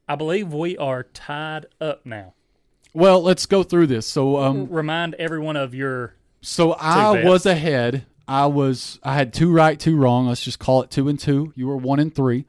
[0.08, 2.34] I believe we are tied up now.
[2.92, 4.06] Well, let's go through this.
[4.06, 6.14] So, um, Remind everyone of your.
[6.44, 8.07] So I was ahead.
[8.26, 10.28] I was I had two right, two wrong.
[10.28, 11.52] Let's just call it two and two.
[11.57, 12.46] You were one and three.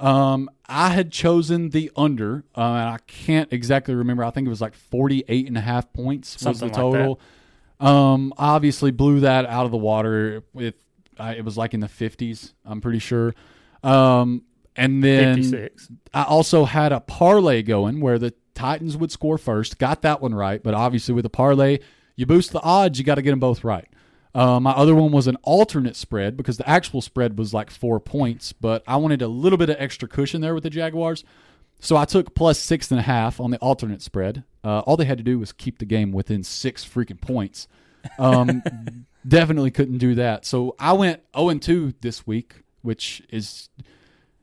[0.00, 4.24] Um, I had chosen the under, uh, and I can't exactly remember.
[4.24, 6.98] I think it was like 48 and a half points Something was the like that.
[6.98, 7.20] total.
[7.80, 10.74] Um, obviously blew that out of the water with
[11.18, 12.52] uh, it was like in the 50s.
[12.64, 13.34] I'm pretty sure.
[13.82, 14.42] Um,
[14.76, 15.90] and then 56.
[16.12, 19.78] I also had a parlay going where the Titans would score first.
[19.78, 21.78] Got that one right, but obviously with a parlay,
[22.16, 22.98] you boost the odds.
[22.98, 23.88] You got to get them both right.
[24.34, 28.00] Uh, my other one was an alternate spread because the actual spread was like four
[28.00, 31.24] points, but I wanted a little bit of extra cushion there with the Jaguars.
[31.78, 34.42] So I took plus six and a half on the alternate spread.
[34.64, 37.68] Uh, all they had to do was keep the game within six freaking points.
[38.18, 38.62] Um,
[39.28, 40.44] definitely couldn't do that.
[40.44, 43.68] So I went 0 and 2 this week, which is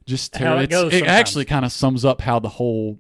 [0.06, 0.94] just How it terrible.
[0.94, 3.00] It actually kind of sums up how the whole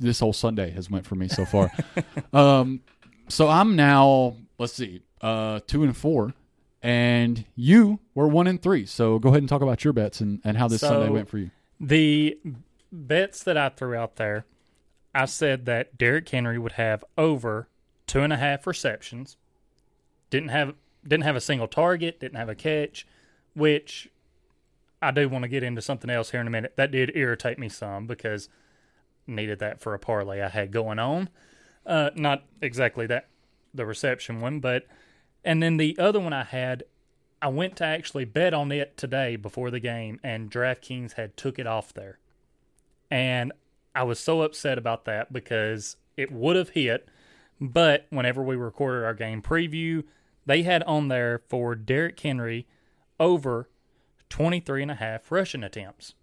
[0.00, 1.70] this whole Sunday has went for me so far.
[2.32, 2.80] um,
[3.28, 6.34] so I'm now let's see, uh, two and four,
[6.82, 8.86] and you were one and three.
[8.86, 11.28] So go ahead and talk about your bets and, and how this So- Sunday went
[11.28, 11.50] for you.
[11.80, 12.38] The
[12.90, 14.44] bets that I threw out there,
[15.14, 17.68] I said that Derrick Henry would have over
[18.06, 19.36] two and a half receptions.
[20.30, 20.74] Didn't have
[21.06, 22.18] didn't have a single target.
[22.20, 23.06] Didn't have a catch,
[23.54, 24.08] which
[25.00, 26.74] I do want to get into something else here in a minute.
[26.76, 28.48] That did irritate me some because
[29.26, 31.28] needed that for a parlay I had going on.
[31.88, 33.28] Uh, not exactly that
[33.72, 34.86] the reception one, but
[35.42, 36.84] and then the other one I had,
[37.40, 41.58] I went to actually bet on it today before the game, and DraftKings had took
[41.58, 42.18] it off there,
[43.10, 43.52] and
[43.94, 47.08] I was so upset about that because it would have hit,
[47.60, 50.04] but whenever we recorded our game preview,
[50.44, 52.66] they had on there for Derrick Henry
[53.18, 53.68] over
[54.28, 56.14] 23 and a half rushing attempts.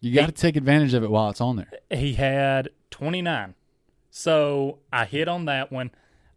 [0.00, 1.70] You got to take advantage of it while it's on there.
[1.90, 3.54] he had 29.
[4.16, 5.90] So I hit on that one.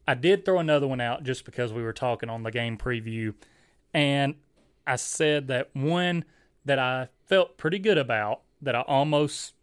[0.07, 3.35] I did throw another one out just because we were talking on the game preview.
[3.93, 4.33] And
[4.87, 6.25] I said that one
[6.65, 9.53] that I felt pretty good about that I almost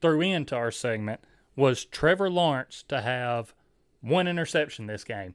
[0.00, 1.20] threw into our segment
[1.56, 3.54] was Trevor Lawrence to have
[4.02, 5.34] one interception this game.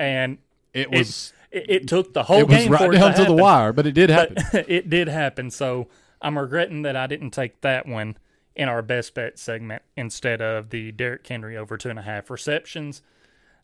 [0.00, 0.38] And
[0.74, 3.18] It was it, it took the whole it was game right for it down to,
[3.18, 4.34] to the wire, but it did happen.
[4.50, 5.52] but it did happen.
[5.52, 5.86] So
[6.20, 8.16] I'm regretting that I didn't take that one
[8.56, 12.30] in our best bet segment instead of the Derrick Henry over two and a half
[12.30, 13.02] receptions.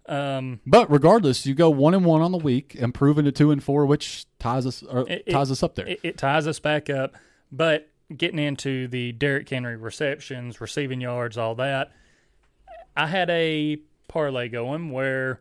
[0.07, 3.63] Um, But regardless, you go one and one on the week, improving to two and
[3.63, 5.87] four, which ties us it- ties us up there.
[5.89, 7.15] it, it ties us back up.
[7.51, 11.91] But getting into the Derrick Henry receptions, receiving yards, all that,
[12.97, 15.41] I had a parlay going where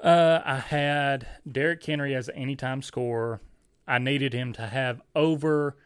[0.00, 3.40] uh, I had Derrick Henry as an anytime scorer.
[3.86, 5.76] I needed him to have over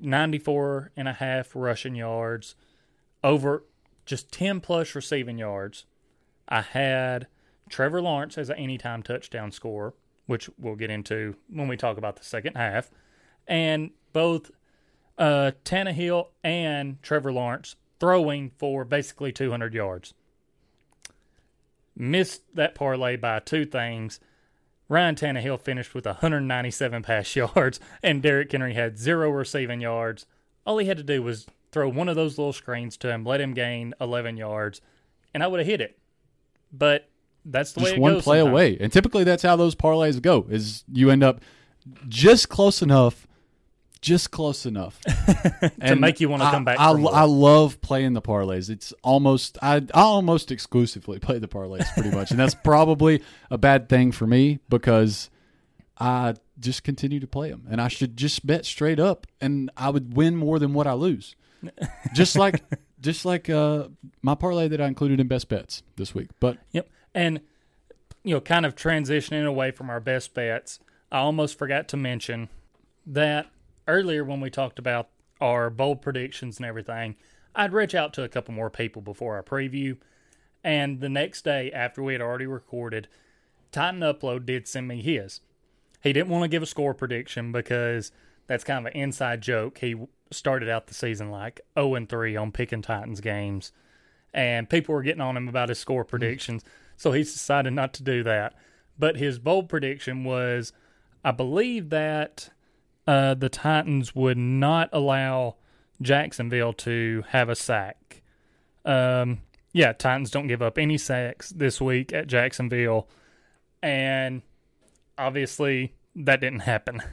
[0.00, 2.54] 94 and a half rushing yards,
[3.22, 3.64] over
[4.06, 5.84] just 10 plus receiving yards.
[6.48, 7.26] I had
[7.68, 9.94] Trevor Lawrence as an anytime touchdown scorer,
[10.26, 12.90] which we'll get into when we talk about the second half.
[13.46, 14.50] And both
[15.18, 20.14] uh, Tannehill and Trevor Lawrence throwing for basically 200 yards.
[21.94, 24.18] Missed that parlay by two things.
[24.90, 30.26] Ryan Tannehill finished with 197 pass yards, and Derrick Henry had zero receiving yards.
[30.66, 33.40] All he had to do was throw one of those little screens to him, let
[33.40, 34.80] him gain 11 yards,
[35.32, 35.96] and I would have hit it.
[36.72, 37.08] But
[37.44, 38.52] that's the way just it one goes play sometimes.
[38.52, 38.78] away.
[38.80, 40.46] And typically that's how those parlays go.
[40.50, 41.40] Is you end up
[42.08, 43.28] just close enough,
[44.00, 45.00] just close enough
[45.80, 46.78] to make you want to I- come back.
[46.80, 47.14] I, more.
[47.14, 48.70] I love playing the parlays.
[48.70, 53.58] It's almost I, I almost exclusively play the parlays pretty much, and that's probably a
[53.58, 55.30] bad thing for me because
[55.98, 59.90] I just continue to play them, and I should just bet straight up, and I
[59.90, 61.36] would win more than what I lose.
[62.14, 62.62] just like
[63.00, 63.88] just like uh,
[64.22, 66.88] my parlay that I included in best bets this week, but Yep.
[67.14, 67.40] And,
[68.22, 70.78] you know, kind of transitioning away from our best bets,
[71.10, 72.48] I almost forgot to mention
[73.06, 73.46] that
[73.90, 75.08] earlier when we talked about
[75.40, 77.16] our bold predictions and everything,
[77.54, 79.98] I'd reach out to a couple more people before our preview.
[80.62, 83.08] And the next day, after we had already recorded,
[83.72, 85.40] Titan Upload did send me his.
[86.02, 88.12] He didn't want to give a score prediction because
[88.46, 89.78] that's kind of an inside joke.
[89.78, 89.96] He
[90.30, 93.72] started out the season like 0 and 3 on picking Titans games,
[94.32, 96.10] and people were getting on him about his score mm-hmm.
[96.10, 96.64] predictions.
[96.96, 98.54] So he's decided not to do that.
[98.98, 100.72] But his bold prediction was
[101.24, 102.50] I believe that
[103.10, 105.56] uh, the Titans would not allow
[106.00, 108.22] Jacksonville to have a sack.
[108.84, 109.40] Um,
[109.72, 113.08] yeah, Titans don't give up any sacks this week at Jacksonville.
[113.82, 114.42] And
[115.18, 117.02] obviously, that didn't happen.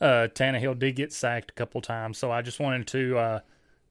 [0.00, 3.40] Uh, Tannehill did get sacked a couple times, so I just wanted to uh,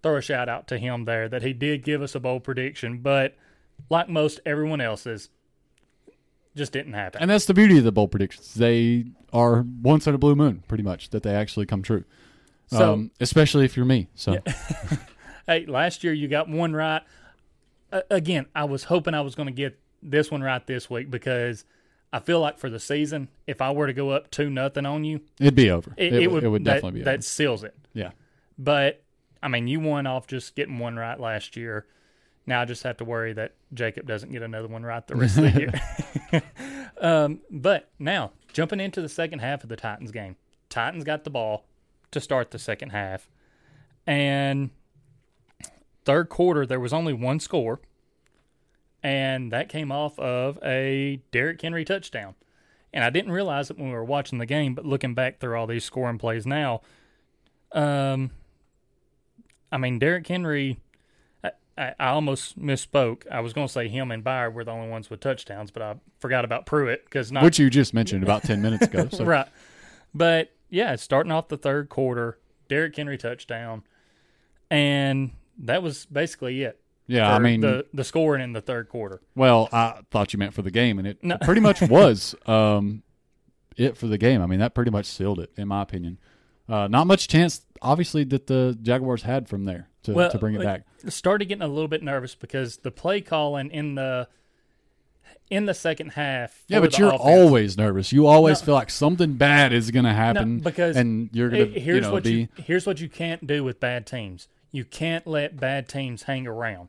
[0.04, 2.98] throw a shout out to him there that he did give us a bold prediction,
[2.98, 3.38] but
[3.90, 5.30] like most everyone else's,
[6.56, 7.22] just didn't happen.
[7.22, 8.54] And that's the beauty of the bold predictions.
[8.54, 12.04] They are once in a blue moon, pretty much, that they actually come true.
[12.68, 14.08] So- um, especially if you're me.
[14.16, 14.38] So
[15.48, 17.02] hey, last year you got one right.
[17.92, 21.10] Uh, again, I was hoping I was going to get this one right this week
[21.12, 21.66] because
[22.14, 25.04] I feel like for the season, if I were to go up two nothing on
[25.04, 25.94] you, it'd be over.
[25.98, 27.22] it, It, it would, it would that, definitely be that over.
[27.22, 27.76] seals it.
[27.94, 28.12] Yeah.
[28.58, 29.04] But
[29.44, 31.86] I mean, you won off just getting one right last year.
[32.46, 35.38] Now I just have to worry that Jacob doesn't get another one right the rest
[35.38, 36.44] of the year.
[37.02, 40.36] um, but now jumping into the second half of the Titans game,
[40.70, 41.66] Titans got the ball
[42.12, 43.30] to start the second half,
[44.06, 44.72] and
[46.04, 47.80] third quarter there was only one score,
[49.04, 52.36] and that came off of a Derrick Henry touchdown.
[52.94, 55.58] And I didn't realize it when we were watching the game, but looking back through
[55.58, 56.82] all these scoring plays now,
[57.72, 58.32] um,
[59.72, 60.78] I mean, Derrick Henry,
[61.78, 63.24] I, almost misspoke.
[63.32, 65.82] I was going to say him and Byard were the only ones with touchdowns, but
[65.82, 69.08] I forgot about Pruitt because not Which you just mentioned about 10 minutes ago.
[69.12, 69.48] So right.
[70.14, 73.84] But yeah, starting off the third quarter, Derrick Henry touchdown,
[74.70, 76.80] and that was basically it.
[77.08, 79.22] yeah, I mean, the the scoring in the third quarter.
[79.36, 81.38] well, I thought you meant for the game, and it No.
[81.42, 83.04] pretty much was um,
[83.78, 84.42] it for the game.
[84.42, 86.18] I mean, that pretty much sealed it, in my opinion.
[86.70, 90.56] Uh, not much chance, obviously, that the Jaguars had from there to, Well, to bring
[90.56, 90.84] it back.
[91.10, 94.28] Started getting a little bit nervous because the play calling in the
[95.50, 96.64] in the second half.
[96.68, 98.14] Yeah, but you're offense- always nervous.
[98.14, 98.66] You always No.
[98.68, 101.96] feel like something bad is going to No, happen, because and you're going to here's
[101.96, 104.48] you know what be you here's what you can't do with bad teams.
[104.72, 106.88] You can't let bad teams hang around.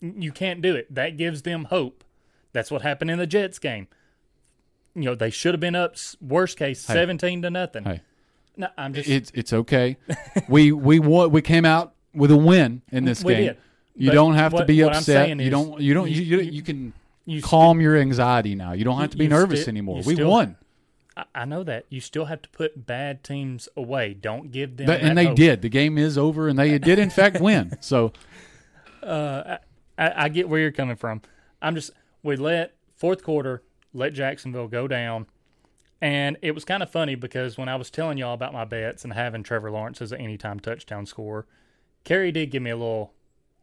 [0.00, 0.92] You can't do it.
[0.92, 2.02] That gives them hope.
[2.52, 3.86] That's what happened in the Jets game.
[4.96, 5.94] You know they should have been up.
[6.20, 6.94] Worst case, Hey.
[6.94, 7.84] seventeen to nothing.
[7.84, 8.00] Hey.
[8.56, 9.08] No, I'm just.
[9.08, 9.96] it's it's okay.
[10.48, 13.44] we we won, we came out with a win in this We game.
[13.46, 13.56] did.
[13.96, 15.28] You But don't have to be upset.
[15.38, 16.92] You don't you don't you, you- you, you can
[17.26, 18.72] you calm your anxiety now.
[18.72, 20.02] You don't have to be nervous sti- anymore.
[20.04, 20.56] We still- won.
[21.34, 24.14] I, know that you still have to put bad teams away.
[24.14, 24.86] Don't give them.
[24.86, 25.36] That- that and they hope.
[25.36, 25.60] did.
[25.60, 27.76] The game is over, and they did in fact win.
[27.80, 28.12] So
[29.02, 29.58] uh,
[29.98, 31.20] I, I get where you're coming from.
[31.60, 31.90] I'm just
[32.22, 33.62] we let fourth quarter
[33.92, 35.26] let Jacksonville go down,
[36.00, 39.04] and it was kind of funny because when I was telling y'all about my bets
[39.04, 41.46] and having Trevor Lawrence as an anytime touchdown scorer,
[42.04, 43.12] Carrie did give me a little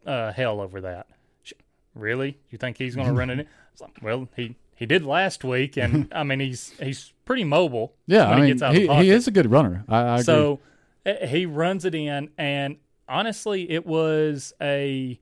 [0.06, 1.08] uh, hell over that.
[1.44, 1.56] She,
[1.96, 2.38] really?
[2.50, 3.40] You think he's going to run it?
[3.40, 3.48] in?
[3.80, 7.94] Like, well, he he did last week, and I mean he's he's pretty mobile.
[8.08, 9.86] Yeah, when I he mean, gets out of the he, he is a good runner.
[9.88, 10.22] I, I.
[10.24, 10.62] So
[11.06, 12.78] uh, he runs it in, and
[13.08, 15.20] honestly, it was a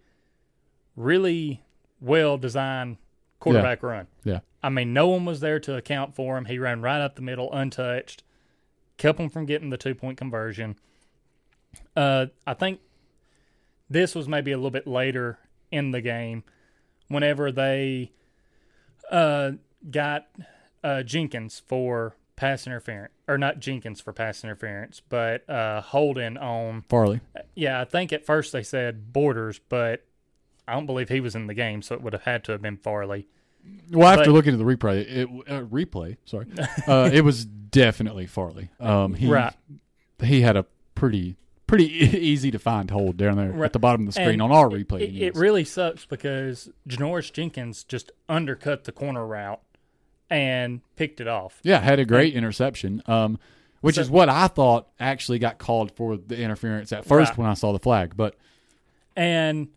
[0.95, 1.63] really
[1.99, 2.95] well designed
[3.53, 4.07] quarterback run.
[4.23, 6.45] yeah, I mean, no one was there to account for him.
[6.45, 8.23] He ran right up the middle, untouched,
[8.97, 10.77] kept him from getting the two point conversion.
[11.95, 12.79] Uh, I think
[13.89, 15.39] this was maybe a little bit later
[15.71, 16.43] in the game,
[17.07, 18.11] whenever they
[19.11, 19.51] uh,
[19.89, 20.27] got
[20.83, 26.83] uh, Jenkins for pass interference, or not Jenkins for pass interference, but uh, holding on.
[26.89, 27.21] Farley.
[27.55, 30.05] Yeah, I think at first they said Borders, but
[30.67, 32.61] I don't believe he was in the game, so it would have had to have
[32.61, 33.27] been Farley.
[33.91, 36.47] Well, after But- looking at the replay, it uh, replay, sorry,
[36.87, 38.69] uh, it was definitely Farley.
[38.79, 39.53] Um, he Right.
[40.23, 41.35] he had a pretty
[41.67, 43.65] pretty easy to find hold down there Right.
[43.65, 45.01] at the bottom of the screen And on our replay.
[45.01, 49.61] It, it really sucks because Janoris Jenkins just undercut the corner route
[50.29, 51.59] and picked it off.
[51.63, 53.01] yeah, had a great interception.
[53.07, 53.39] Um,
[53.81, 57.37] which So- is what I thought actually got called for the interference at first Right.
[57.39, 58.35] when I saw the flag, but
[59.15, 59.69] And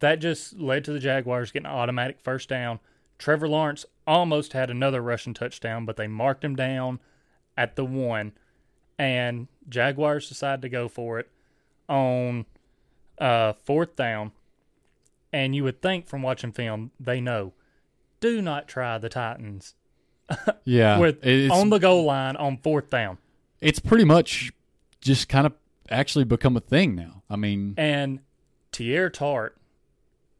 [0.00, 2.80] that just led to the Jaguars getting an automatic first down.
[3.18, 7.00] Trevor Lawrence almost had another rushing touchdown, but they marked him down
[7.56, 8.32] at the one.
[8.98, 11.28] And Jaguars decided to go for it
[11.88, 12.46] on
[13.18, 14.32] uh, fourth down.
[15.32, 17.52] And you would think from watching film, they know
[18.20, 19.74] do not try the Titans
[20.64, 23.18] yeah, with on the goal line on fourth down.
[23.60, 24.52] it's pretty much
[25.00, 25.52] just kind of
[25.90, 27.22] actually become a thing now.
[27.28, 28.20] I mean, And
[28.72, 29.56] Teair Tart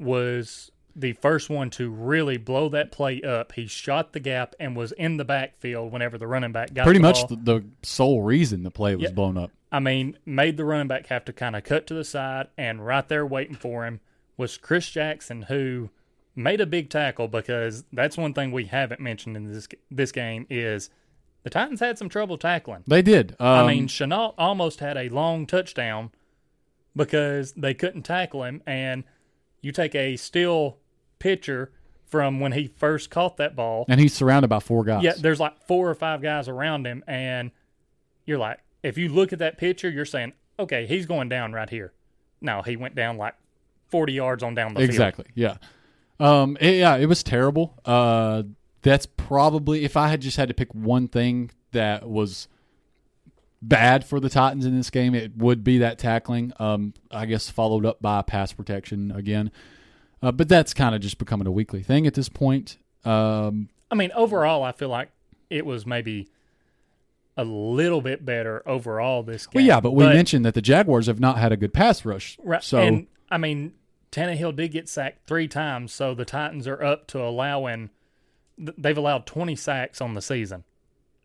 [0.03, 3.53] was the first one to really blow that play up.
[3.53, 6.99] He shot the gap and was in the backfield whenever the running back got pretty
[6.99, 9.11] the much the, the sole reason the play was Yeah.
[9.13, 9.51] blown up.
[9.71, 12.85] I mean, made the running back have to kind of cut to the side, and
[12.85, 14.01] right there waiting for him
[14.37, 15.89] was Chris Jackson, who
[16.37, 20.47] made a big tackle because that's one thing we haven't mentioned in this this game
[20.51, 20.91] is
[21.43, 22.85] the Titans had some trouble tackling.
[22.87, 23.35] They did.
[23.41, 26.11] Um, I mean, Shenault almost had a long touchdown
[26.95, 28.63] because they couldn't tackle him.
[28.67, 29.05] And
[29.63, 30.77] you take a still
[31.19, 31.73] picture
[32.05, 33.87] from when he first caught that ball.
[33.89, 35.03] and he's surrounded by four guys.
[35.03, 37.03] Yeah, there's like four or five guys around him.
[37.07, 37.51] And
[38.27, 41.71] you're like, if you look at that picture, you're saying, okay, he's going down right
[41.71, 41.95] here.
[42.43, 43.35] No, he went down like
[43.89, 44.91] 40 yards on down the field.
[44.91, 45.25] exactly.
[45.35, 45.57] Yeah.
[46.21, 46.59] Um.
[46.61, 46.97] it- yeah.
[46.97, 47.81] It was terrible.
[47.85, 48.43] Uh.
[48.83, 52.49] That's probably if I had just had to pick one thing that was
[53.63, 56.53] bad for the Titans in this game, it would be that tackling.
[56.59, 56.93] Um.
[57.11, 59.51] I guess followed up by pass protection again.
[60.23, 62.79] Uh, but that's kind of just becoming a weekly thing at this point.
[63.05, 63.69] Um.
[63.91, 65.11] I mean, overall, I feel like
[65.51, 66.29] it was maybe
[67.37, 69.61] a little bit better overall this game.
[69.61, 72.39] Well, yeah, but we mentioned that the Jaguars have not had a good pass rush.
[72.43, 72.63] Right.
[72.63, 73.73] So and I mean,
[74.11, 77.91] Tannehill did get sacked three times, so the Titans are up to allowing.
[78.59, 80.65] th- They've allowed 20 sacks on the season.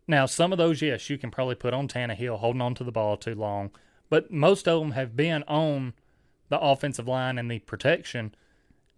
[0.08, 2.90] Now, some of those, yes, you can probably put on Tannehill holding on to the
[2.90, 3.70] ball too long,
[4.08, 5.92] but most of them have been on
[6.48, 8.34] the offensive line and the protection.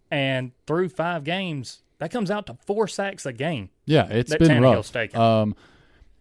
[0.09, 3.69] And through five games, that comes out to four sacks a game.
[3.85, 5.15] Yeah, it's that been Tannehill's rough.
[5.15, 5.55] Um,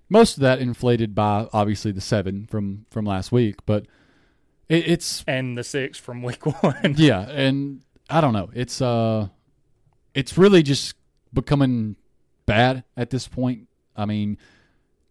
[0.08, 3.86] most of that inflated by obviously the seven from from last week, but
[4.68, 6.94] it, it's And the six from week one.
[6.98, 8.50] yeah, and I don't know.
[8.52, 9.28] It's uh,
[10.14, 10.94] it's really just
[11.32, 11.94] becoming
[12.46, 13.68] bad at this point.
[13.96, 14.36] I mean,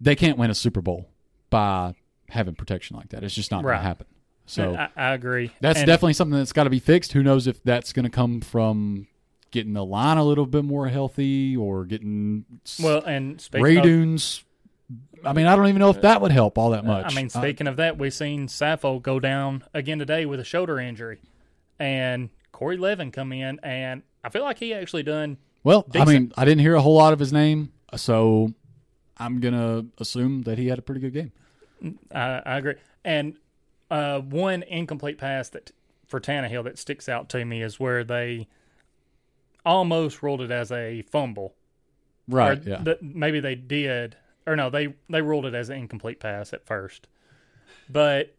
[0.01, 1.09] they can't win a Super Bowl
[1.49, 1.95] by
[2.29, 3.23] having protection like that.
[3.23, 4.07] It's just not going to happen.
[4.45, 5.51] So I, I agree.
[5.61, 7.11] that's And- definitely something that's got to be fixed.
[7.13, 9.07] Who knows if that's going to come from
[9.51, 12.45] getting the line a little bit more healthy or getting
[12.81, 14.43] Well, and Radunz.
[15.23, 17.11] I mean, I don't even know if that would help all that much.
[17.11, 20.43] I mean, Uh, speaking of that, we've seen Saffold go down again today with a
[20.43, 21.19] shoulder injury,
[21.77, 25.37] and Corey Levin come in, and I feel like he actually done.
[25.63, 28.53] well, I mean, I didn't hear a whole lot of his name, so
[29.19, 31.31] I'm gonna assume that he had a pretty good game.
[32.13, 32.75] I, I agree.
[33.03, 33.37] And
[33.91, 35.71] uh, one incomplete pass that
[36.07, 38.47] for Tannehill that sticks out to me is where they
[39.65, 41.55] almost ruled it as a fumble.
[42.27, 42.59] Right?
[42.65, 42.83] Or yeah.
[42.83, 44.15] th- maybe they did,
[44.45, 47.07] or no, they they ruled it as an incomplete pass at first.
[47.89, 48.35] But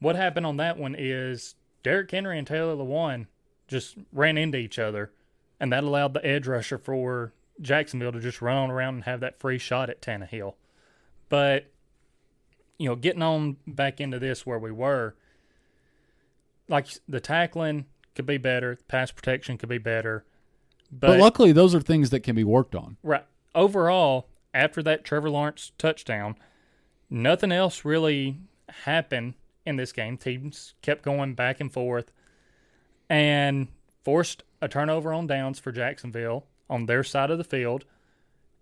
[0.00, 3.26] what happened on that one is Derrick Henry and Taylor Lewan
[3.68, 5.12] just ran into each other,
[5.60, 9.20] and that allowed the edge rusher for Jacksonville to just run on around and have
[9.20, 10.54] that free shot at Tannehill.
[11.28, 11.70] But
[12.78, 15.14] you know, getting on back into this where we were,
[16.68, 20.24] like the tackling could be better, pass protection could be better.
[20.90, 22.96] but, luckily, those are things that can be worked on.
[23.02, 23.24] Right.
[23.54, 26.36] Overall, after that Trevor Lawrence touchdown,
[27.08, 28.38] nothing else really
[28.84, 29.34] happened
[29.64, 30.16] in this game.
[30.16, 32.10] Teams kept going back and forth.
[33.08, 33.68] And
[34.02, 37.84] forced a turnover on downs for Jacksonville on their side of the field,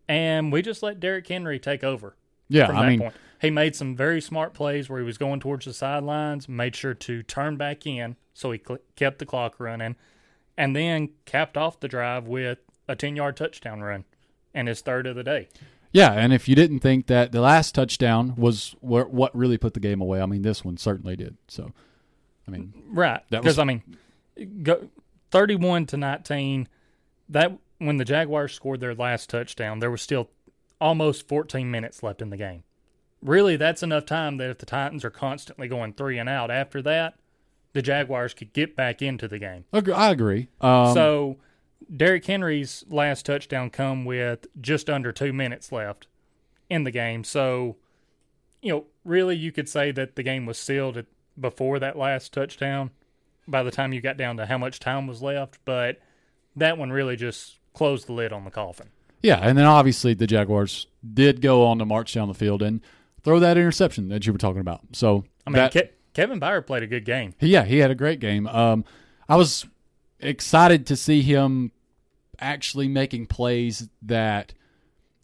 [0.08, 2.16] and we just let Derrick Henry take over.
[2.48, 3.14] Yeah, from I that mean, point.
[3.40, 6.94] He made some very smart plays where he was going towards the sidelines, made sure
[6.94, 9.96] to turn back in, so he cl- kept the clock running,
[10.56, 14.04] and then capped off the drive with a 10 yard touchdown run
[14.54, 15.48] and his third of the day.
[15.92, 16.12] yeah.
[16.12, 19.80] And if you didn't think that the last touchdown was wh- what really put the
[19.80, 21.36] game away, I mean, this one certainly did.
[21.48, 21.72] So,
[22.46, 23.22] I mean, Right.
[23.30, 23.82] Because, I mean,
[24.62, 24.90] go,
[25.30, 26.68] 31 to 19,
[27.30, 27.52] that
[27.86, 30.30] when the Jaguars scored their last touchdown, there was still
[30.80, 32.64] almost 14 minutes left in the game.
[33.22, 36.82] Really, that's enough time that if the Titans are constantly going three and out after
[36.82, 37.14] that,
[37.72, 39.64] the Jaguars could get back into the game.
[39.72, 40.48] I agree.
[40.60, 41.36] Um, so
[41.94, 46.06] Derrick Henry's last touchdown come with just under two minutes left
[46.68, 47.24] in the game.
[47.24, 47.76] So,
[48.60, 51.06] you know, really you could say that the game was sealed at,
[51.40, 52.90] before that last touchdown
[53.46, 55.58] by the time you got down to how much time was left.
[55.64, 56.00] But
[56.56, 58.88] that one really just closed the lid on the coffin.
[59.22, 62.80] Yeah, and then obviously the Jaguars did go on to march down the field and
[63.22, 64.80] throw that interception that you were talking about.
[64.92, 67.34] So I mean, that, Ke- Kevin Byard played a good game.
[67.40, 68.46] yeah, he had a great game.
[68.48, 68.84] Um,
[69.28, 69.64] I was
[70.20, 71.72] excited to see him
[72.38, 74.54] actually making plays that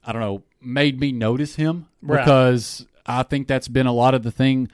[0.05, 2.25] I don't know made me notice him Right.
[2.25, 4.71] because I think that's been a lot of the thing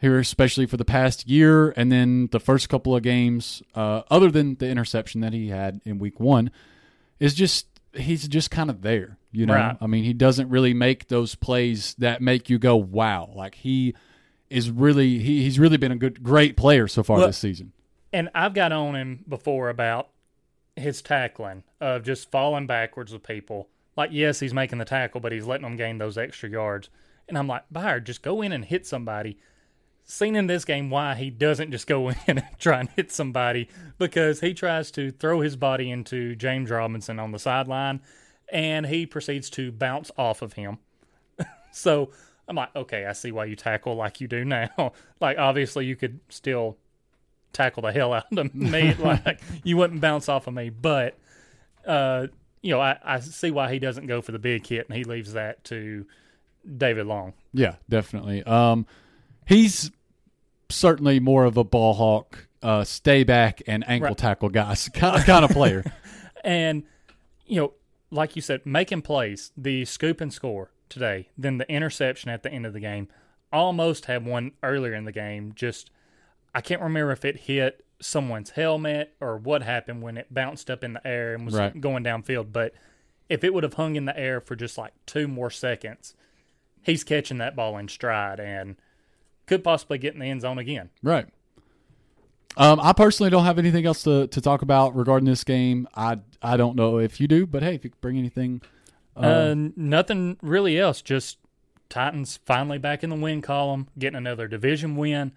[0.00, 4.30] here, especially for the past year, and then the first couple of games, uh, other
[4.30, 6.50] than the interception that he had in Week One,
[7.20, 9.18] is just he's just kind of there.
[9.32, 9.76] You know, Right.
[9.80, 13.94] I mean, he doesn't really make those plays that make you go, "Wow!" Like he
[14.48, 17.72] is really he, he's really been a good, great player so far Well, this season.
[18.12, 20.08] And I've got on him before about
[20.74, 23.68] his tackling of just falling backwards with people.
[23.96, 26.88] Like, yes, he's making the tackle, but he's letting them gain those extra yards.
[27.28, 29.38] And I'm like, Byard, just go in and hit somebody.
[30.08, 33.68] Seen in this game why he doesn't just go in and try and hit somebody
[33.98, 38.00] because he tries to throw his body into James Robinson on the sideline
[38.48, 40.78] and he proceeds to bounce off of him.
[41.72, 42.10] so
[42.48, 44.92] I'm like, okay, I see why you tackle like you do now.
[45.20, 46.76] like, obviously, you could still
[47.52, 48.94] tackle the hell out of me.
[48.94, 51.18] like you wouldn't bounce off of me, but
[51.84, 52.28] uh,
[52.62, 55.04] you know, I, I see why he doesn't go for the big hit and he
[55.04, 56.06] leaves that to
[56.76, 57.32] David Long.
[57.52, 58.42] Yeah, definitely.
[58.44, 58.86] Um,
[59.46, 59.90] he's
[60.68, 64.18] certainly more of a ball hawk, uh, stay back and ankle Right.
[64.18, 65.84] tackle guys kind of, kind of player.
[66.44, 66.84] And
[67.44, 67.72] you know,
[68.12, 72.52] like you said, making plays, the scoop and score today, then the interception at the
[72.52, 73.08] end of the game,
[73.52, 75.52] almost had one earlier in the game.
[75.56, 75.90] Just
[76.54, 80.84] I can't remember if it hit someone's helmet or what happened when it bounced up
[80.84, 81.80] in the air and was Right.
[81.80, 82.52] going downfield.
[82.52, 82.72] But
[83.28, 86.14] if it would have hung in the air for just like two more seconds,
[86.82, 88.76] he's catching that ball in stride and
[89.46, 90.90] could possibly get in the end zone again.
[91.02, 91.26] Right.
[92.56, 95.86] Um, I personally don't have anything else to, to talk about regarding this game.
[95.94, 98.62] I I don't know if you do, but hey, if you could bring anything,
[99.14, 101.02] Uh, nothing really else.
[101.02, 101.38] Just
[101.88, 105.32] Titans finally back in the win column, getting another division win.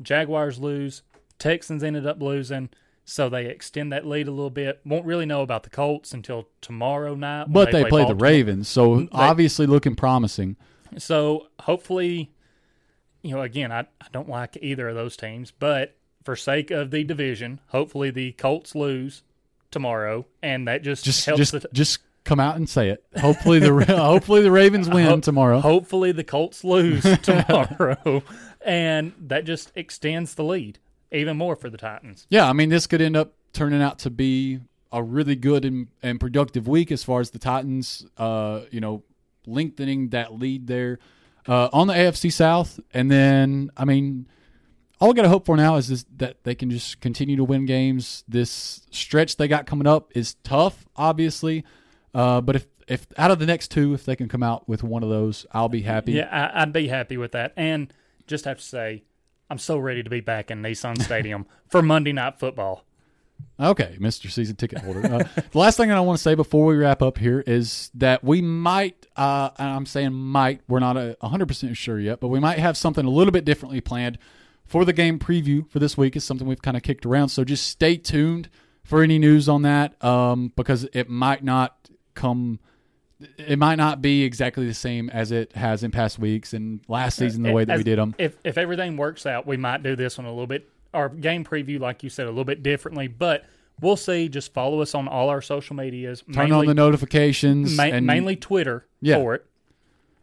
[0.00, 1.02] Jaguars lose.
[1.38, 2.68] Texans ended up losing,
[3.04, 4.80] so they extend that lead a little bit.
[4.84, 7.46] Won't really know about the Colts until tomorrow night.
[7.48, 10.56] but they, play the Ravens, so obviously looking promising.
[10.98, 12.30] So hopefully,
[13.22, 16.90] you know, again, I, I don't like either of those teams, but for sake of
[16.90, 19.22] the division, hopefully the Colts lose
[19.70, 23.04] tomorrow, and that just Just helps just the, just come out and say it.
[23.18, 25.60] Hopefully the hopefully the Ravens win Ho- tomorrow.
[25.60, 28.22] Hopefully, the Colts lose tomorrow,
[28.64, 30.78] and that just extends the lead
[31.12, 32.26] even more for the Titans.
[32.28, 34.60] Yeah, I mean, this could end up turning out to be
[34.92, 39.02] a really good and, and productive week as far as the Titans, uh, you know,
[39.46, 40.98] lengthening that lead there
[41.48, 42.80] uh, on the AFC South.
[42.92, 44.26] And then, I mean,
[45.00, 47.44] all we got to hope for now is this, that they can just continue to
[47.44, 48.24] win games.
[48.28, 51.64] This stretch they got coming up is tough, obviously.
[52.14, 54.82] Uh, but if, if out of the next two, if they can come out with
[54.82, 56.12] one of those, I'll be happy.
[56.12, 57.52] Yeah, I, I'd be happy with that.
[57.56, 57.92] And
[58.26, 59.04] just have to say,
[59.48, 62.84] I'm so ready to be back in Nissan Stadium for Monday Night Football.
[63.58, 64.30] Okay, Mr.
[64.30, 65.04] Season Ticket Holder.
[65.04, 67.90] Uh, the last thing that I want to say before we wrap up here is
[67.94, 72.28] that we might, uh, and I'm saying might, we're not a 100% sure yet, but
[72.28, 74.18] we might have something a little bit differently planned
[74.70, 76.16] for the game preview for this week.
[76.16, 77.30] Is something we've kind of kicked around.
[77.30, 78.48] So just stay tuned
[78.84, 82.60] for any news on that um, because it might not come.
[83.36, 87.18] It might not be exactly the same as it has in past weeks and last
[87.18, 88.14] season the way that we did them.
[88.16, 91.44] If if everything works out, we might do this one a little bit, our game
[91.44, 93.08] preview, like you said, a little bit differently.
[93.08, 93.44] But
[93.80, 94.28] we'll see.
[94.28, 96.22] Just follow us on all our social medias.
[96.32, 99.16] Turn mainly, on the notifications ma- and mainly Twitter Yeah.
[99.16, 99.46] for it,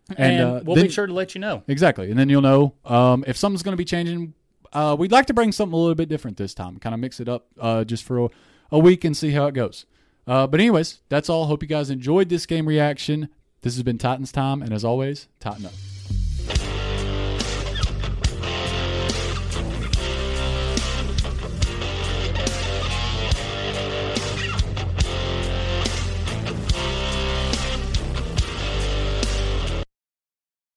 [0.10, 1.64] And, and, uh, we'll then- be sure to let you know.
[1.68, 2.10] Exactly.
[2.10, 4.34] And then you'll know um, if something's going to be changing.
[4.74, 7.20] Uh, we'd like to bring something a little bit different this time, kind of mix
[7.22, 8.30] it up uh, just for a,
[8.72, 9.86] a week and see how it goes.
[10.28, 11.46] Uh, but anyways, that's all.
[11.46, 13.30] Hope you guys enjoyed this game reaction.
[13.62, 15.72] This has been Titans time, and as always, Titan up.